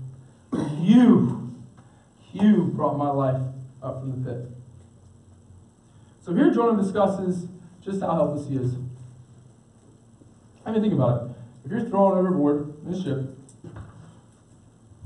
You, 0.81 1.55
you 2.33 2.65
brought 2.75 2.99
my 2.99 3.11
life 3.11 3.41
up 3.81 4.01
from 4.01 4.25
the 4.25 4.29
pit. 4.29 4.49
So 6.21 6.35
here 6.35 6.53
Jonah 6.53 6.83
discusses 6.83 7.47
just 7.81 8.01
how 8.01 8.17
helpless 8.17 8.49
he 8.49 8.57
is. 8.57 8.75
I 10.67 10.73
mean, 10.73 10.83
think 10.83 10.95
about 10.95 11.23
it. 11.23 11.37
If 11.65 11.71
you're 11.71 11.89
thrown 11.89 12.19
overboard 12.19 12.75
in 12.89 12.93
a 12.93 13.01
ship, 13.01 13.39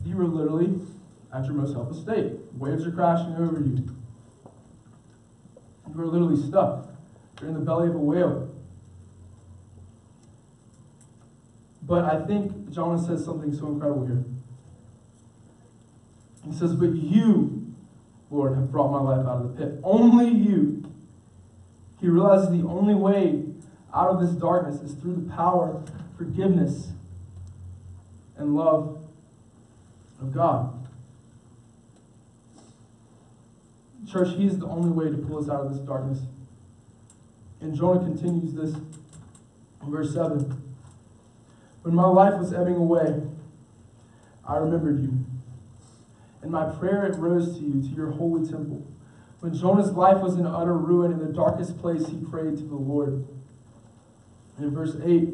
you 0.06 0.18
are 0.18 0.24
literally 0.24 0.80
at 1.34 1.44
your 1.44 1.52
most 1.52 1.74
helpless 1.74 2.00
state. 2.00 2.32
Waves 2.56 2.86
are 2.86 2.92
crashing 2.92 3.34
over 3.34 3.60
you. 3.60 3.94
You 5.94 6.00
are 6.00 6.06
literally 6.06 6.42
stuck. 6.48 6.88
You're 7.42 7.50
in 7.50 7.54
the 7.54 7.60
belly 7.60 7.88
of 7.88 7.94
a 7.94 7.98
whale. 7.98 8.47
But 11.88 12.04
I 12.04 12.24
think 12.26 12.70
Jonah 12.70 13.02
says 13.02 13.24
something 13.24 13.52
so 13.52 13.68
incredible 13.68 14.06
here. 14.06 14.22
He 16.44 16.52
says, 16.52 16.74
But 16.74 16.94
you, 16.94 17.74
Lord, 18.30 18.54
have 18.54 18.70
brought 18.70 18.92
my 18.92 19.00
life 19.00 19.26
out 19.26 19.42
of 19.42 19.56
the 19.56 19.64
pit. 19.64 19.80
Only 19.82 20.28
you. 20.28 20.84
He 21.98 22.08
realizes 22.08 22.50
the 22.50 22.68
only 22.68 22.94
way 22.94 23.42
out 23.92 24.10
of 24.10 24.20
this 24.20 24.32
darkness 24.32 24.82
is 24.82 24.92
through 24.92 25.14
the 25.14 25.34
power, 25.34 25.82
forgiveness, 26.18 26.90
and 28.36 28.54
love 28.54 29.02
of 30.20 30.32
God. 30.32 30.74
Church, 34.06 34.36
He 34.36 34.46
is 34.46 34.58
the 34.58 34.66
only 34.66 34.90
way 34.90 35.10
to 35.10 35.16
pull 35.16 35.38
us 35.38 35.48
out 35.48 35.64
of 35.64 35.72
this 35.72 35.80
darkness. 35.80 36.20
And 37.62 37.74
Jonah 37.74 38.00
continues 38.00 38.52
this 38.54 38.74
in 38.74 39.90
verse 39.90 40.12
7. 40.12 40.67
When 41.88 41.96
my 41.96 42.06
life 42.06 42.38
was 42.38 42.52
ebbing 42.52 42.74
away, 42.74 43.22
I 44.46 44.56
remembered 44.58 45.00
you. 45.00 45.24
In 46.42 46.50
my 46.50 46.70
prayer, 46.70 47.06
it 47.06 47.16
rose 47.16 47.56
to 47.56 47.64
you, 47.64 47.80
to 47.80 47.88
your 47.96 48.10
holy 48.10 48.46
temple. 48.46 48.86
When 49.40 49.54
Jonah's 49.54 49.92
life 49.92 50.18
was 50.18 50.34
in 50.34 50.44
utter 50.44 50.76
ruin, 50.76 51.12
in 51.12 51.18
the 51.18 51.32
darkest 51.32 51.78
place, 51.78 52.06
he 52.08 52.18
prayed 52.18 52.58
to 52.58 52.62
the 52.64 52.74
Lord. 52.74 53.26
And 54.58 54.66
in 54.66 54.74
verse 54.74 54.96
8, 55.02 55.30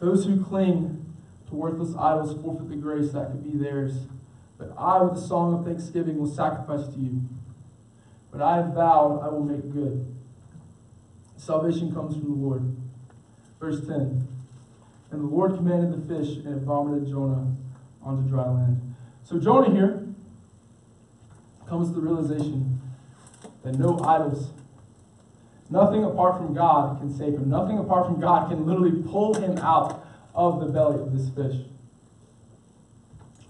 those 0.00 0.24
who 0.24 0.42
cling 0.42 1.04
to 1.50 1.54
worthless 1.54 1.94
idols 1.94 2.40
forfeit 2.40 2.70
the 2.70 2.76
grace 2.76 3.12
that 3.12 3.32
could 3.32 3.44
be 3.44 3.58
theirs. 3.58 4.06
But 4.56 4.72
I, 4.78 5.02
with 5.02 5.22
a 5.22 5.26
song 5.26 5.58
of 5.58 5.66
thanksgiving, 5.66 6.16
will 6.16 6.34
sacrifice 6.34 6.88
to 6.94 6.98
you. 6.98 7.20
But 8.32 8.40
I 8.40 8.56
have 8.56 8.72
vowed 8.72 9.20
I 9.22 9.28
will 9.28 9.44
make 9.44 9.70
good. 9.70 10.06
Salvation 11.36 11.92
comes 11.92 12.14
from 12.14 12.30
the 12.30 12.30
Lord. 12.30 12.74
Verse 13.60 13.86
10 13.86 14.33
And 15.14 15.22
the 15.22 15.28
Lord 15.28 15.54
commanded 15.54 15.92
the 15.92 16.08
fish, 16.08 16.38
and 16.38 16.56
it 16.56 16.62
vomited 16.64 17.08
Jonah 17.08 17.54
onto 18.02 18.28
dry 18.28 18.48
land. 18.48 18.96
So 19.22 19.38
Jonah 19.38 19.72
here 19.72 20.08
comes 21.68 21.90
to 21.90 21.94
the 21.94 22.00
realization 22.00 22.80
that 23.62 23.78
no 23.78 24.00
idols, 24.00 24.50
nothing 25.70 26.02
apart 26.02 26.38
from 26.38 26.52
God 26.52 26.98
can 26.98 27.16
save 27.16 27.34
him. 27.34 27.48
Nothing 27.48 27.78
apart 27.78 28.06
from 28.06 28.20
God 28.20 28.50
can 28.50 28.66
literally 28.66 29.04
pull 29.08 29.34
him 29.34 29.56
out 29.58 30.04
of 30.34 30.58
the 30.58 30.66
belly 30.66 31.00
of 31.00 31.16
this 31.16 31.28
fish. 31.30 31.64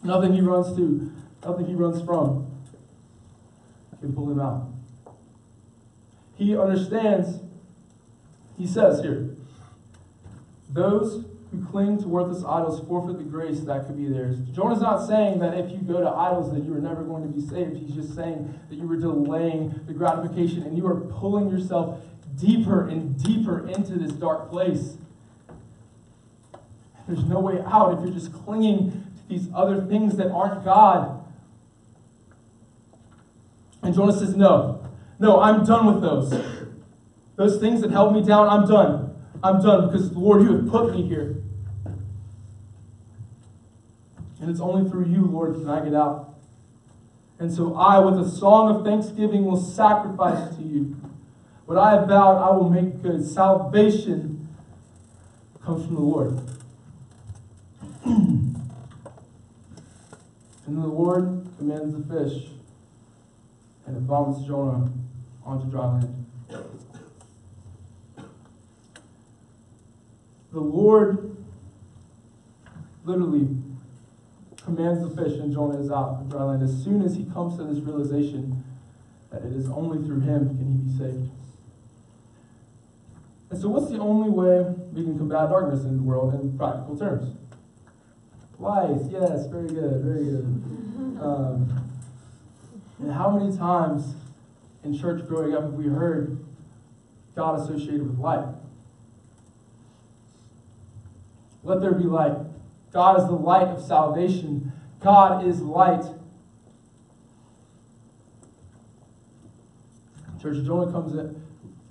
Nothing 0.02 0.34
he 0.34 0.42
runs 0.42 0.76
to, 0.76 1.10
nothing 1.46 1.64
he 1.64 1.74
runs 1.74 2.04
from 2.04 2.46
can 4.00 4.12
pull 4.12 4.30
him 4.30 4.38
out. 4.38 4.68
He 6.36 6.54
understands, 6.54 7.40
he 8.58 8.66
says 8.66 9.00
here, 9.00 9.30
those 10.68 11.24
who 11.54 11.66
cling 11.70 11.98
to 12.02 12.08
worthless 12.08 12.44
idols 12.44 12.86
forfeit 12.86 13.18
the 13.18 13.24
grace 13.24 13.60
that 13.60 13.86
could 13.86 13.96
be 13.96 14.06
theirs. 14.06 14.38
Jonah's 14.52 14.80
not 14.80 15.06
saying 15.06 15.38
that 15.40 15.54
if 15.54 15.70
you 15.70 15.78
go 15.78 16.00
to 16.00 16.08
idols 16.08 16.52
that 16.52 16.64
you 16.64 16.74
are 16.74 16.80
never 16.80 17.02
going 17.02 17.22
to 17.22 17.28
be 17.28 17.40
saved. 17.46 17.76
He's 17.76 17.94
just 17.94 18.14
saying 18.14 18.58
that 18.68 18.76
you 18.76 18.86
were 18.86 18.96
delaying 18.96 19.80
the 19.86 19.92
gratification 19.92 20.62
and 20.62 20.76
you 20.76 20.86
are 20.86 20.96
pulling 20.96 21.50
yourself 21.50 22.00
deeper 22.38 22.88
and 22.88 23.22
deeper 23.22 23.68
into 23.68 23.94
this 23.94 24.12
dark 24.12 24.50
place. 24.50 24.96
There's 27.06 27.24
no 27.24 27.40
way 27.40 27.62
out 27.66 27.94
if 27.94 28.00
you're 28.00 28.14
just 28.14 28.32
clinging 28.32 28.90
to 28.90 29.28
these 29.28 29.48
other 29.54 29.84
things 29.84 30.16
that 30.16 30.30
aren't 30.30 30.64
God. 30.64 31.24
And 33.82 33.94
Jonah 33.94 34.12
says, 34.12 34.34
No, 34.34 34.88
no, 35.18 35.40
I'm 35.40 35.64
done 35.64 35.86
with 35.86 36.02
those. 36.02 36.32
Those 37.36 37.60
things 37.60 37.82
that 37.82 37.90
held 37.90 38.14
me 38.14 38.24
down, 38.24 38.48
I'm 38.48 38.66
done. 38.66 39.14
I'm 39.42 39.60
done 39.60 39.88
because, 39.88 40.12
Lord, 40.12 40.42
you 40.42 40.56
have 40.56 40.68
put 40.68 40.94
me 40.94 41.06
here. 41.06 41.36
And 44.44 44.52
it's 44.52 44.60
only 44.60 44.90
through 44.90 45.06
you, 45.06 45.24
Lord, 45.24 45.54
can 45.54 45.70
I 45.70 45.82
get 45.82 45.94
out. 45.94 46.34
And 47.38 47.50
so 47.50 47.76
I, 47.76 47.98
with 47.98 48.20
a 48.20 48.28
song 48.28 48.76
of 48.76 48.84
thanksgiving, 48.84 49.46
will 49.46 49.56
sacrifice 49.56 50.54
to 50.56 50.62
you. 50.62 50.96
What 51.64 51.78
I 51.78 51.92
have 51.92 52.08
vowed, 52.08 52.36
I 52.36 52.50
will 52.54 52.68
make 52.68 53.02
good. 53.02 53.24
Salvation 53.24 54.46
comes 55.64 55.86
from 55.86 55.94
the 55.94 56.00
Lord. 56.02 56.40
and 58.04 58.54
the 60.66 60.88
Lord 60.88 61.48
commands 61.56 61.96
the 61.96 62.02
fish, 62.14 62.50
and 63.86 63.96
it 63.96 64.00
vomits 64.00 64.46
Jonah 64.46 64.90
onto 65.42 65.70
dry 65.70 65.86
land. 65.86 66.26
The 70.52 70.60
Lord 70.60 71.34
literally 73.06 73.48
commands 74.64 75.06
the 75.06 75.22
fish, 75.22 75.38
and 75.38 75.52
Jonah 75.52 75.78
is 75.78 75.90
out 75.90 76.20
of 76.20 76.30
dry 76.30 76.42
land. 76.42 76.62
As 76.62 76.82
soon 76.82 77.02
as 77.02 77.14
he 77.14 77.24
comes 77.24 77.56
to 77.58 77.64
this 77.64 77.78
realization 77.84 78.64
that 79.30 79.42
it 79.44 79.52
is 79.52 79.68
only 79.68 80.04
through 80.06 80.20
him 80.20 80.48
can 80.56 80.72
he 80.72 80.78
be 80.78 80.98
saved. 80.98 81.30
And 83.50 83.60
so, 83.60 83.68
what's 83.68 83.90
the 83.90 83.98
only 83.98 84.30
way 84.30 84.62
we 84.92 85.04
can 85.04 85.18
combat 85.18 85.50
darkness 85.50 85.84
in 85.84 85.96
the 85.96 86.02
world 86.02 86.34
in 86.34 86.56
practical 86.56 86.96
terms? 86.96 87.36
Light, 88.58 89.00
yes, 89.10 89.46
very 89.46 89.68
good, 89.68 90.02
very 90.02 90.24
good. 90.24 90.44
Um, 91.20 91.90
and 93.00 93.12
how 93.12 93.30
many 93.30 93.56
times 93.56 94.14
in 94.82 94.98
church 94.98 95.26
growing 95.28 95.54
up 95.54 95.62
have 95.62 95.74
we 95.74 95.86
heard 95.86 96.38
God 97.34 97.60
associated 97.60 98.08
with 98.08 98.18
light? 98.18 98.46
Let 101.62 101.80
there 101.80 101.92
be 101.92 102.04
light. 102.04 102.36
God 102.94 103.20
is 103.20 103.26
the 103.26 103.32
light 103.32 103.66
of 103.66 103.82
salvation. 103.82 104.72
God 105.02 105.44
is 105.44 105.60
light. 105.60 106.04
Church, 110.40 110.64
Jonah 110.64 110.92
comes 110.92 111.12
in. 111.14 111.42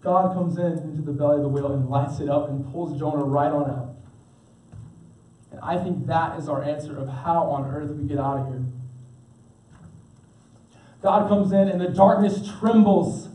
God 0.02 0.34
comes 0.34 0.58
in 0.58 0.80
into 0.80 1.02
the 1.02 1.12
belly 1.12 1.38
of 1.38 1.42
the 1.42 1.50
whale 1.50 1.74
and 1.74 1.90
lights 1.90 2.22
it 2.22 2.30
up 2.30 2.50
and 2.50 2.72
pulls 2.72 2.98
Jonah 2.98 3.24
right 3.24 3.52
on 3.52 3.70
out. 3.70 3.96
And 5.52 5.60
I 5.60 5.84
think 5.84 6.08
that 6.08 6.40
is 6.40 6.48
our 6.48 6.64
answer 6.64 6.98
of 6.98 7.10
how 7.10 7.44
on 7.50 7.70
earth 7.70 7.92
we 7.92 8.08
get 8.08 8.18
out 8.18 8.40
of 8.40 8.48
here. 8.48 8.64
God 11.02 11.28
comes 11.28 11.52
in 11.52 11.68
and 11.68 11.82
the 11.82 11.90
darkness 11.90 12.50
trembles. 12.60 13.28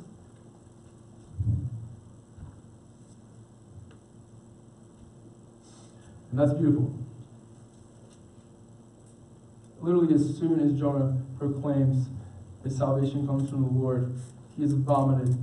And 6.31 6.41
that's 6.41 6.55
beautiful. 6.55 6.95
Literally, 9.89 10.15
as 10.15 10.37
soon 10.37 10.61
as 10.61 10.79
Jonah 10.79 11.17
proclaims 11.39 12.09
that 12.63 12.71
salvation 12.73 13.27
comes 13.27 13.49
from 13.49 13.63
the 13.63 13.71
Lord, 13.71 14.15
he 14.55 14.63
is 14.63 14.75
vomited 14.75 15.35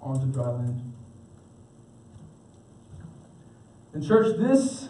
onto 0.00 0.32
dry 0.32 0.48
land. 0.48 0.94
In 3.92 4.02
church, 4.02 4.34
this 4.38 4.88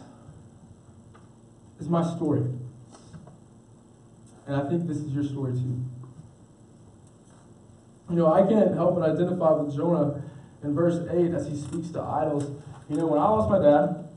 is 1.81 1.89
my 1.89 2.15
story. 2.15 2.43
And 4.47 4.55
I 4.55 4.69
think 4.69 4.87
this 4.87 4.99
is 4.99 5.13
your 5.13 5.25
story 5.25 5.55
too. 5.55 5.85
You 8.09 8.15
know, 8.15 8.33
I 8.33 8.47
can't 8.47 8.73
help 8.77 8.95
but 8.95 9.11
identify 9.11 9.51
with 9.51 9.75
Jonah 9.75 10.23
in 10.63 10.77
verse 10.77 11.01
8 11.11 11.35
as 11.35 11.49
he 11.49 11.57
speaks 11.57 11.89
to 11.91 12.01
idols. 12.03 12.49
You 12.89 12.99
know, 12.99 13.09
when 13.09 13.19
I 13.19 13.25
lost 13.25 13.51
my 13.51 13.59
dad, 13.59 14.09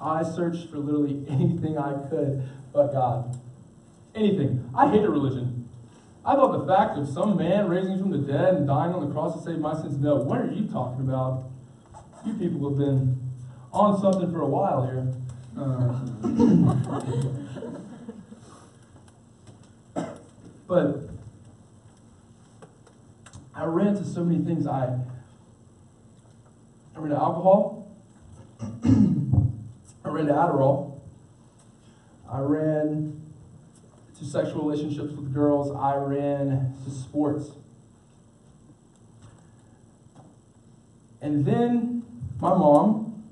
I 0.00 0.24
searched 0.24 0.68
for 0.68 0.78
literally 0.78 1.24
anything 1.30 1.78
I 1.78 1.92
could 2.08 2.42
but 2.76 2.92
God. 2.92 3.40
Anything. 4.14 4.70
I 4.76 4.90
hated 4.90 5.08
religion. 5.08 5.66
I 6.26 6.34
thought 6.34 6.60
the 6.60 6.66
fact 6.66 6.98
of 6.98 7.08
some 7.08 7.38
man 7.38 7.68
raising 7.68 7.98
from 7.98 8.10
the 8.10 8.18
dead 8.18 8.54
and 8.54 8.66
dying 8.66 8.92
on 8.92 9.06
the 9.06 9.12
cross 9.14 9.34
to 9.34 9.42
save 9.42 9.58
my 9.60 9.74
sins, 9.74 9.96
no, 9.96 10.16
what 10.16 10.40
are 10.40 10.52
you 10.52 10.66
talking 10.66 11.00
about? 11.00 11.44
You 12.26 12.34
people 12.34 12.68
have 12.68 12.78
been 12.78 13.18
on 13.72 13.98
something 13.98 14.30
for 14.30 14.42
a 14.42 14.46
while 14.46 14.84
here. 14.84 15.10
Uh, 15.58 16.00
but 20.68 21.08
I 23.54 23.64
ran 23.64 23.94
to 23.94 24.04
so 24.04 24.22
many 24.22 24.44
things. 24.44 24.66
I, 24.66 24.98
I 26.94 26.98
ran 26.98 27.10
to 27.10 27.16
alcohol. 27.16 27.88
I 28.60 30.08
ran 30.08 30.26
to 30.26 30.32
Adderall. 30.32 30.95
I 32.30 32.40
ran 32.40 33.20
to 34.18 34.24
sexual 34.24 34.68
relationships 34.68 35.14
with 35.14 35.32
girls. 35.32 35.74
I 35.74 35.96
ran 35.96 36.74
to 36.84 36.90
sports. 36.90 37.52
And 41.20 41.44
then 41.44 42.04
my 42.40 42.50
mom 42.50 43.24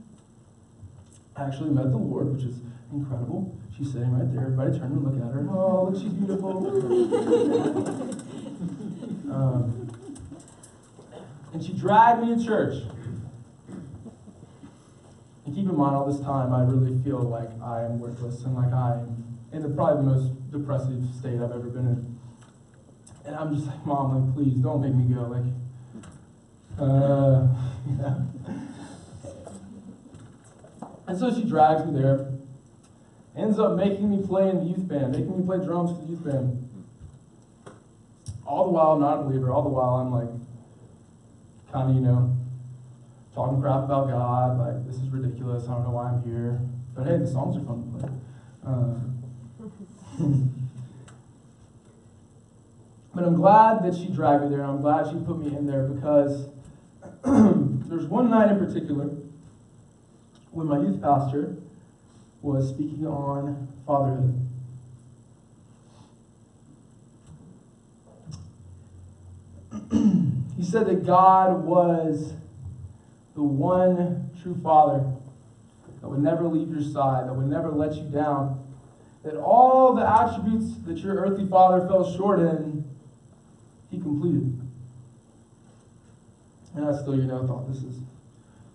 actually 1.37 1.71
met 1.71 1.91
the 1.91 1.97
Lord, 1.97 2.33
which 2.35 2.45
is 2.45 2.57
incredible. 2.93 3.57
She's 3.77 3.93
sitting 3.93 4.13
right 4.13 4.33
there. 4.33 4.45
Everybody 4.45 4.79
turn 4.79 4.93
and 4.93 5.05
look 5.05 5.17
at 5.17 5.33
her. 5.33 5.45
Oh, 5.51 5.91
look, 5.91 6.01
she's 6.01 6.13
beautiful. 6.13 6.69
um, 9.35 9.91
and 11.53 11.65
she 11.65 11.73
dragged 11.73 12.23
me 12.23 12.37
to 12.37 12.45
church. 12.45 12.85
In 15.75 15.81
mind, 15.81 15.97
all 15.97 16.07
this 16.07 16.21
time, 16.21 16.55
I 16.55 16.63
really 16.63 16.97
feel 17.03 17.19
like 17.19 17.51
I 17.61 17.83
am 17.83 17.99
worthless 17.99 18.45
and 18.45 18.55
like 18.55 18.73
I 18.73 18.93
am 18.93 19.39
in 19.51 19.61
the 19.61 19.69
probably 19.71 20.05
the 20.05 20.11
most 20.15 20.53
depressive 20.53 21.03
state 21.19 21.35
I've 21.35 21.51
ever 21.51 21.69
been 21.69 21.89
in. 21.89 22.19
And 23.27 23.35
I'm 23.35 23.53
just 23.53 23.67
like, 23.67 23.85
Mom, 23.85 24.15
like, 24.15 24.37
please 24.37 24.55
don't 24.55 24.83
make 24.83 24.95
me 24.95 25.13
go. 25.13 25.23
Like, 25.23 25.51
uh, 26.79 27.49
yeah. 27.99 28.21
And 31.09 31.19
so 31.19 31.35
she 31.35 31.43
drags 31.43 31.85
me 31.85 32.01
there, 32.01 32.31
ends 33.37 33.59
up 33.59 33.77
making 33.77 34.09
me 34.09 34.25
play 34.25 34.51
in 34.51 34.59
the 34.59 34.67
youth 34.67 34.87
band, 34.87 35.11
making 35.11 35.37
me 35.37 35.45
play 35.45 35.59
drums 35.59 35.91
for 35.91 36.05
the 36.05 36.13
youth 36.13 36.25
band. 36.25 36.71
All 38.47 38.67
the 38.67 38.71
while, 38.71 38.93
I'm 38.93 39.01
not 39.01 39.19
a 39.19 39.23
believer. 39.25 39.51
All 39.51 39.65
the 39.65 39.71
while, 39.71 39.97
I'm 39.97 40.13
like, 40.13 40.31
kind 41.73 41.91
of, 41.91 41.97
you 41.97 42.01
know, 42.01 42.37
talking 43.35 43.61
crap 43.61 43.85
about 43.85 44.09
God. 44.09 44.59
Like, 44.59 44.87
this 44.87 44.97
is 44.97 45.09
ridiculous. 45.09 45.65
I 45.65 45.73
don't 45.73 45.85
know 45.85 45.91
why 45.91 46.11
I'm 46.11 46.23
here. 46.23 46.61
But 46.95 47.07
hey, 47.07 47.19
the 47.19 47.27
songs 47.27 47.57
are 47.57 47.65
fun 47.67 47.83
to 47.83 47.99
play. 47.99 48.09
Um, 48.65 49.21
but 53.15 53.25
I'm 53.25 53.35
glad 53.35 53.83
that 53.85 53.95
she 53.95 54.07
dragged 54.09 54.45
me 54.45 54.51
there, 54.51 54.61
and 54.61 54.71
I'm 54.71 54.81
glad 54.81 55.09
she 55.09 55.19
put 55.25 55.39
me 55.39 55.57
in 55.57 55.67
there 55.67 55.89
because 55.89 56.47
there's 57.25 58.07
one 58.07 58.31
night 58.31 58.53
in 58.53 58.65
particular 58.65 59.11
when 60.53 60.69
my 60.69 60.79
youth 60.79 61.03
pastor 61.03 61.57
was 62.43 62.69
speaking 62.69 63.07
on 63.07 63.69
fatherhood. 63.85 64.41
he 70.57 70.63
said 70.63 70.87
that 70.87 71.05
God 71.05 71.65
was 71.65 72.35
the 73.35 73.43
one 73.43 74.31
true 74.43 74.57
father 74.63 75.05
that 76.01 76.09
would 76.09 76.21
never 76.21 76.47
leave 76.47 76.71
your 76.71 76.83
side, 76.83 77.27
that 77.27 77.35
would 77.35 77.47
never 77.47 77.71
let 77.71 77.95
you 77.95 78.05
down, 78.05 78.63
that 79.25 79.37
all 79.37 79.95
the 79.95 80.07
attributes 80.07 80.77
that 80.87 80.99
your 80.99 81.17
earthly 81.17 81.47
father 81.49 81.87
fell 81.87 82.11
short 82.17 82.39
in, 82.41 82.85
he 83.91 83.99
completed. 83.99 84.61
And 86.75 86.85
I 86.85 86.93
still, 86.93 87.17
you 87.17 87.23
know, 87.23 87.47
thought 87.47 87.69
this 87.69 87.83
is 87.83 88.01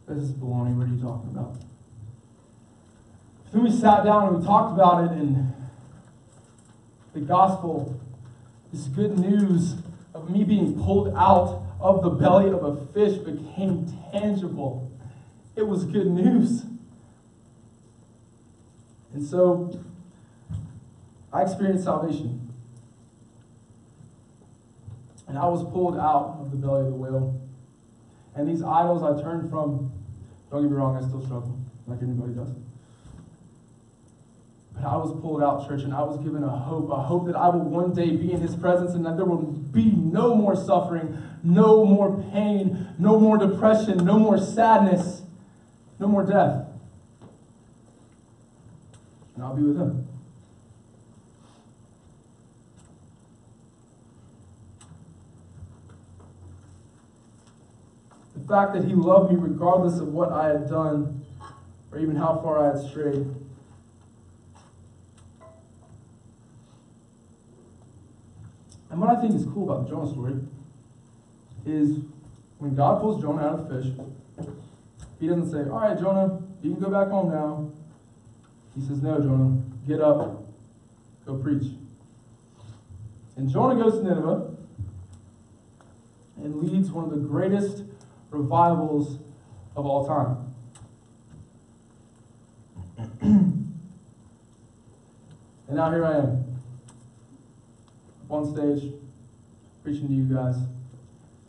this 0.08 0.24
is 0.24 0.32
baloney. 0.32 0.76
What 0.76 0.88
are 0.88 0.90
you 0.90 1.02
talking 1.02 1.30
about? 1.30 1.56
Then 3.52 3.64
we 3.64 3.72
sat 3.72 4.04
down 4.04 4.28
and 4.28 4.40
we 4.40 4.46
talked 4.46 4.74
about 4.74 5.04
it, 5.04 5.12
and 5.12 5.54
the 7.14 7.20
gospel, 7.20 8.00
this 8.74 8.86
good 8.86 9.20
news 9.20 9.76
of 10.14 10.30
me 10.30 10.44
being 10.44 10.82
pulled 10.82 11.14
out 11.16 11.64
of 11.80 12.04
the 12.04 12.10
belly 12.10 12.50
of 12.50 12.64
a 12.64 12.86
fish 12.88 13.18
became 13.18 13.86
tangible. 14.12 14.92
It 15.56 15.68
was 15.68 15.86
good 15.86 16.08
news. 16.08 16.64
And 19.14 19.26
so 19.26 19.80
I 21.32 21.44
experienced 21.44 21.86
salvation. 21.86 22.54
And 25.28 25.38
I 25.38 25.46
was 25.46 25.64
pulled 25.72 25.98
out 25.98 26.38
of 26.42 26.52
the 26.52 26.58
belly 26.58 26.82
of 26.82 26.88
the 26.88 26.94
whale. 26.94 27.40
And 28.36 28.48
these 28.48 28.62
idols 28.62 29.04
I 29.04 29.22
turned 29.22 29.50
from, 29.50 29.92
don't 30.50 30.64
get 30.64 30.72
me 30.72 30.78
wrong, 30.78 30.98
I 30.98 31.08
still 31.08 31.24
struggle, 31.24 31.58
like 31.88 32.02
anybody 32.02 32.34
does. 32.34 32.50
But 34.74 34.86
I 34.86 34.96
was 34.96 35.12
pulled 35.22 35.44
out, 35.44 35.68
church, 35.68 35.82
and 35.82 35.94
I 35.94 36.02
was 36.02 36.18
given 36.24 36.44
a 36.44 36.50
hope, 36.50 36.90
a 36.90 36.96
hope 36.96 37.28
that 37.28 37.36
I 37.36 37.50
will 37.50 37.66
one 37.66 37.94
day 37.94 38.16
be 38.16 38.32
in 38.32 38.42
his 38.42 38.56
presence 38.56 38.96
and 38.96 39.06
that 39.06 39.18
there 39.18 39.26
will 39.26 39.59
be 39.72 39.92
no 39.92 40.36
more 40.36 40.56
suffering, 40.56 41.18
no 41.44 41.86
more 41.86 42.24
pain, 42.32 42.88
no 42.98 43.20
more 43.20 43.38
depression, 43.38 44.04
no 44.04 44.18
more 44.18 44.38
sadness, 44.38 45.22
no 46.00 46.08
more 46.08 46.24
death. 46.24 46.66
And 49.36 49.44
I'll 49.44 49.56
be 49.56 49.64
with 49.64 49.78
him. 49.78 50.08
The 58.36 58.48
fact 58.48 58.74
that 58.74 58.86
he 58.86 58.94
loved 58.94 59.32
me 59.32 59.38
regardless 59.40 60.00
of 60.00 60.08
what 60.08 60.32
I 60.32 60.48
had 60.48 60.68
done 60.70 61.24
or 61.92 62.00
even 62.00 62.16
how 62.16 62.40
far 62.44 62.66
I 62.66 62.78
had 62.78 62.90
strayed. 62.90 63.28
And 68.90 69.00
what 69.00 69.10
I 69.10 69.22
think 69.22 69.36
is 69.36 69.46
cool 69.46 69.70
about 69.70 69.84
the 69.84 69.90
Jonah 69.90 70.10
story 70.10 70.36
is 71.66 72.00
when 72.58 72.76
God 72.76 73.02
pulls 73.02 73.22
Jonah 73.22 73.42
out 73.42 73.60
of 73.60 73.70
the 73.70 73.82
fish, 73.82 73.94
he 75.20 75.28
doesn't 75.28 75.52
say, 75.52 75.70
All 75.70 75.80
right, 75.80 75.98
Jonah, 75.98 76.42
you 76.62 76.72
can 76.72 76.82
go 76.82 76.90
back 76.90 77.10
home 77.10 77.32
now. 77.32 77.72
He 78.76 78.86
says, 78.86 79.02
No, 79.02 79.20
Jonah, 79.20 79.62
get 79.88 80.02
up, 80.02 80.44
go 81.26 81.36
preach. 81.36 81.72
And 83.36 83.50
Jonah 83.50 83.82
goes 83.82 84.00
to 84.00 84.04
Nineveh 84.04 84.56
and 86.38 86.56
leads 86.56 86.92
one 86.92 87.06
of 87.06 87.12
the 87.12 87.18
greatest 87.18 87.84
revivals 88.32 89.18
of 89.76 89.86
all 89.86 90.06
time. 90.06 90.46
and 93.22 93.76
now 95.70 95.92
here 95.92 96.06
I 96.06 96.18
am, 96.18 96.49
on 98.30 98.46
stage, 98.54 98.94
preaching 99.84 100.08
to 100.08 100.14
you 100.14 100.24
guys, 100.24 100.56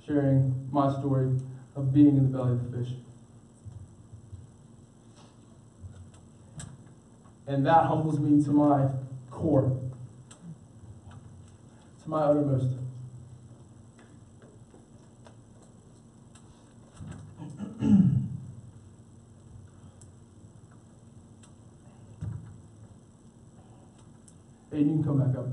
sharing 0.06 0.68
my 0.72 0.90
story 0.98 1.38
of 1.76 1.92
being 1.92 2.16
in 2.16 2.30
the 2.30 2.38
belly 2.38 2.52
of 2.52 2.70
the 2.70 2.78
fish. 2.78 2.94
And 7.46 7.66
that 7.66 7.84
humbles 7.86 8.18
me 8.18 8.42
to 8.44 8.50
my 8.50 8.88
core, 9.30 9.76
to 12.02 12.08
my 12.08 12.22
uttermost. 12.22 12.68
Hey, 24.72 24.78
you 24.82 24.84
can 24.84 25.02
come 25.02 25.18
back 25.18 25.36
up. 25.36 25.48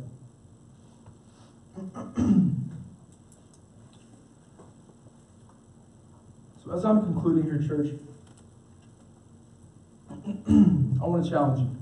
so, 6.64 6.67
as 6.78 6.86
I'm 6.86 7.02
concluding 7.02 7.44
here, 7.44 7.58
church, 7.68 7.90
I 10.48 11.06
want 11.06 11.24
to 11.24 11.30
challenge 11.30 11.62
you. 11.62 11.76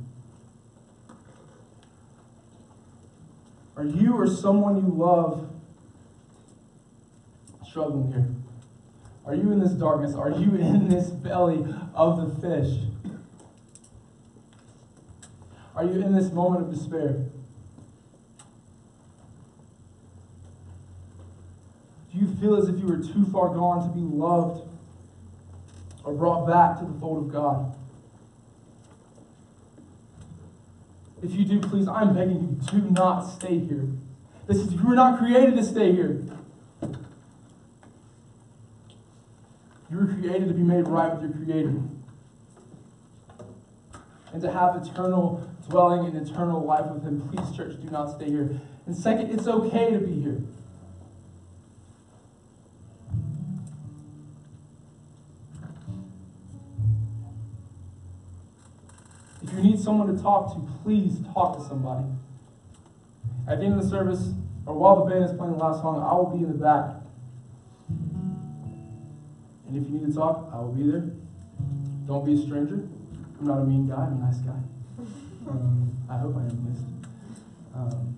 Are 3.75 3.83
you 3.83 4.13
or 4.13 4.25
someone 4.25 4.77
you 4.77 4.87
love 4.87 5.49
struggling 7.67 8.13
here? 8.13 8.27
Are 9.25 9.35
you 9.35 9.51
in 9.51 9.59
this 9.59 9.71
darkness? 9.71 10.15
Are 10.15 10.31
you 10.31 10.55
in 10.55 10.87
this 10.87 11.09
belly 11.09 11.65
of 11.93 12.41
the 12.41 12.41
fish? 12.41 12.79
Are 15.75 15.83
you 15.83 16.01
in 16.01 16.15
this 16.15 16.31
moment 16.31 16.67
of 16.67 16.73
despair? 16.73 17.25
Do 22.13 22.21
you 22.21 22.33
feel 22.39 22.55
as 22.55 22.69
if 22.69 22.79
you 22.79 22.85
were 22.85 23.03
too 23.03 23.25
far 23.25 23.49
gone 23.49 23.85
to 23.89 23.93
be 23.93 23.99
loved 23.99 24.69
or 26.05 26.13
brought 26.13 26.47
back 26.47 26.79
to 26.79 26.85
the 26.85 26.99
fold 26.99 27.25
of 27.25 27.33
God? 27.33 27.75
If 31.23 31.33
you 31.33 31.43
do, 31.43 31.59
please, 31.59 31.87
I'm 31.87 32.13
begging 32.13 32.59
you, 32.61 32.79
do 32.79 32.89
not 32.91 33.21
stay 33.21 33.59
here. 33.59 33.87
This 34.47 34.57
is, 34.57 34.73
you 34.73 34.83
were 34.83 34.95
not 34.95 35.17
created 35.17 35.55
to 35.55 35.63
stay 35.63 35.91
here. 35.91 36.21
You 39.89 39.97
were 39.97 40.05
created 40.05 40.47
to 40.47 40.53
be 40.53 40.61
made 40.61 40.87
right 40.87 41.13
with 41.13 41.23
your 41.23 41.45
Creator 41.45 41.79
and 44.33 44.41
to 44.41 44.51
have 44.51 44.75
eternal 44.85 45.49
dwelling 45.69 46.05
and 46.05 46.27
eternal 46.27 46.63
life 46.63 46.85
with 46.91 47.03
Him. 47.03 47.27
Please, 47.29 47.55
church, 47.55 47.81
do 47.81 47.89
not 47.89 48.15
stay 48.15 48.29
here. 48.29 48.61
And 48.85 48.95
second, 48.95 49.31
it's 49.31 49.47
okay 49.47 49.91
to 49.91 49.99
be 49.99 50.21
here. 50.21 50.41
Need 59.75 59.83
someone 59.83 60.15
to 60.15 60.21
talk 60.21 60.53
to, 60.53 60.59
please 60.83 61.17
talk 61.33 61.57
to 61.57 61.63
somebody. 61.67 62.05
At 63.47 63.59
the 63.59 63.65
end 63.65 63.73
of 63.75 63.83
the 63.83 63.89
service, 63.89 64.31
or 64.65 64.75
while 64.75 65.03
the 65.03 65.11
band 65.11 65.25
is 65.25 65.33
playing 65.37 65.53
the 65.53 65.59
last 65.59 65.81
song, 65.81 66.01
I 66.01 66.13
will 66.15 66.35
be 66.35 66.43
in 66.43 66.51
the 66.51 66.57
back. 66.57 66.95
And 69.67 69.77
if 69.77 69.83
you 69.89 69.99
need 69.99 70.07
to 70.07 70.13
talk, 70.13 70.49
I 70.53 70.59
will 70.59 70.71
be 70.71 70.89
there. 70.89 71.11
Don't 72.07 72.25
be 72.25 72.33
a 72.33 72.37
stranger. 72.37 72.87
I'm 73.39 73.47
not 73.47 73.59
a 73.59 73.65
mean 73.65 73.87
guy, 73.87 73.95
I'm 73.95 74.13
a 74.13 74.19
nice 74.25 74.37
guy. 74.37 74.57
Um, 75.49 75.91
I 76.09 76.17
hope 76.17 76.35
I 76.37 76.39
am 76.39 76.47
at 76.47 76.63
least. 76.63 76.81
Um, 77.75 78.15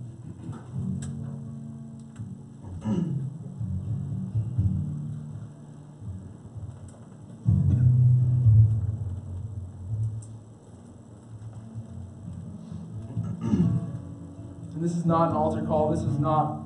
this 14.88 14.96
is 14.96 15.06
not 15.06 15.32
an 15.32 15.36
altar 15.36 15.62
call. 15.64 15.92
This 15.92 16.04
is 16.04 16.18
not 16.18 16.62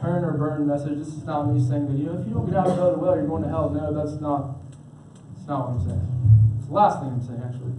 turn 0.00 0.24
or 0.24 0.32
burn 0.32 0.66
message. 0.66 0.98
This 0.98 1.08
is 1.08 1.22
not 1.22 1.44
me 1.46 1.60
saying 1.60 1.86
that 1.86 1.96
you 1.96 2.06
know 2.06 2.18
if 2.18 2.26
you 2.26 2.34
don't 2.34 2.46
get 2.46 2.56
out 2.56 2.66
of 2.66 2.76
the 2.76 2.98
well, 2.98 3.14
you're 3.14 3.28
going 3.28 3.44
to 3.44 3.48
hell. 3.48 3.70
No, 3.70 3.94
that's 3.94 4.20
not. 4.20 4.56
That's 5.36 5.46
not 5.46 5.70
what 5.70 5.78
I'm 5.78 5.86
saying. 5.86 6.58
It's 6.58 6.66
the 6.66 6.74
last 6.74 6.98
thing 6.98 7.10
I'm 7.14 7.22
saying, 7.22 7.42
actually. 7.46 7.74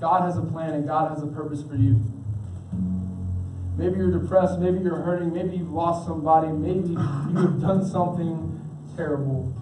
God 0.00 0.22
has 0.22 0.36
a 0.36 0.42
plan 0.42 0.74
and 0.74 0.86
God 0.86 1.10
has 1.10 1.22
a 1.22 1.26
purpose 1.28 1.62
for 1.62 1.76
you. 1.76 2.04
Maybe 3.78 3.96
you're 3.96 4.20
depressed, 4.20 4.58
maybe 4.58 4.80
you're 4.80 5.00
hurting, 5.00 5.32
maybe 5.32 5.56
you've 5.56 5.72
lost 5.72 6.06
somebody, 6.06 6.48
maybe 6.48 6.90
you 6.90 6.98
have 6.98 7.60
done 7.60 7.88
something 7.88 8.60
terrible. 8.96 9.54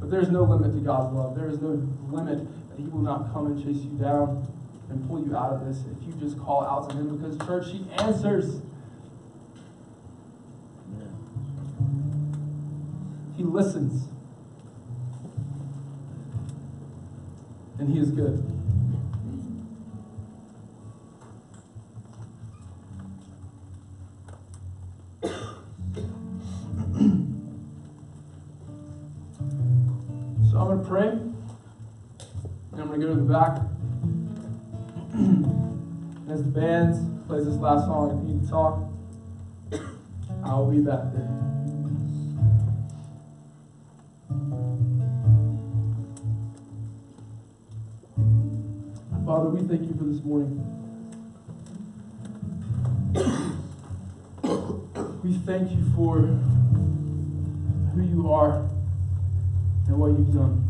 But 0.00 0.10
there's 0.10 0.28
no 0.28 0.42
limit 0.42 0.74
to 0.74 0.80
God's 0.80 1.14
love. 1.14 1.34
There 1.34 1.48
is 1.48 1.62
no 1.62 1.80
limit 2.10 2.46
that 2.70 2.78
He 2.78 2.88
will 2.88 3.00
not 3.00 3.32
come 3.32 3.46
and 3.46 3.64
chase 3.64 3.82
you 3.82 3.98
down 3.98 4.46
and 4.90 5.06
pull 5.06 5.24
you 5.24 5.36
out 5.36 5.52
of 5.52 5.66
this 5.66 5.84
if 5.90 6.06
you 6.06 6.12
just 6.14 6.38
call 6.38 6.64
out 6.64 6.90
to 6.90 6.96
Him 6.96 7.16
because, 7.16 7.38
church, 7.46 7.72
He 7.72 7.86
answers. 7.98 8.60
He 13.36 13.44
listens. 13.44 14.08
And 17.78 17.88
He 17.88 18.00
is 18.00 18.10
good. 18.10 18.42
So 30.50 30.58
I'm 30.58 30.66
going 30.66 30.80
to 30.80 30.88
pray. 30.88 31.08
And 31.08 32.80
I'm 32.80 32.88
going 32.88 33.00
to 33.00 33.06
go 33.06 33.14
to 33.14 33.20
the 33.20 33.32
back. 33.32 33.67
As 36.38 36.44
the 36.44 36.50
band 36.50 37.26
plays 37.26 37.44
this 37.46 37.56
last 37.56 37.86
song, 37.86 38.10
if 38.10 38.28
you 38.28 38.34
need 38.34 38.48
talk, 38.48 38.78
I'll 40.44 40.70
be 40.70 40.78
back 40.78 41.00
there. 41.12 41.28
Father, 49.26 49.50
we 49.50 49.66
thank 49.66 49.82
you 49.82 49.94
for 49.98 50.04
this 50.04 50.22
morning. 50.22 50.64
we 55.24 55.32
thank 55.44 55.72
you 55.72 55.84
for 55.96 56.18
who 57.94 58.02
you 58.02 58.32
are 58.32 58.60
and 59.88 59.98
what 59.98 60.12
you've 60.12 60.32
done. 60.32 60.67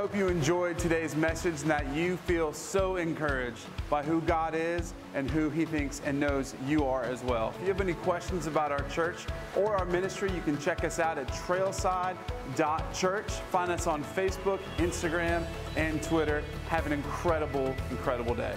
Hope 0.00 0.16
you 0.16 0.28
enjoyed 0.28 0.78
today's 0.78 1.14
message 1.14 1.60
and 1.60 1.70
that 1.70 1.86
you 1.94 2.16
feel 2.16 2.54
so 2.54 2.96
encouraged 2.96 3.66
by 3.90 4.02
who 4.02 4.22
God 4.22 4.54
is 4.54 4.94
and 5.14 5.30
who 5.30 5.50
He 5.50 5.66
thinks 5.66 6.00
and 6.06 6.18
knows 6.18 6.54
you 6.66 6.86
are 6.86 7.02
as 7.02 7.22
well. 7.22 7.52
If 7.56 7.60
you 7.60 7.68
have 7.68 7.82
any 7.82 7.92
questions 7.92 8.46
about 8.46 8.72
our 8.72 8.80
church 8.88 9.26
or 9.54 9.76
our 9.76 9.84
ministry, 9.84 10.32
you 10.32 10.40
can 10.40 10.58
check 10.58 10.84
us 10.84 10.98
out 10.98 11.18
at 11.18 11.28
trailside.church. 11.28 13.30
Find 13.30 13.70
us 13.70 13.86
on 13.86 14.02
Facebook, 14.02 14.60
Instagram, 14.78 15.44
and 15.76 16.02
Twitter. 16.02 16.42
Have 16.68 16.86
an 16.86 16.92
incredible, 16.92 17.76
incredible 17.90 18.34
day. 18.34 18.56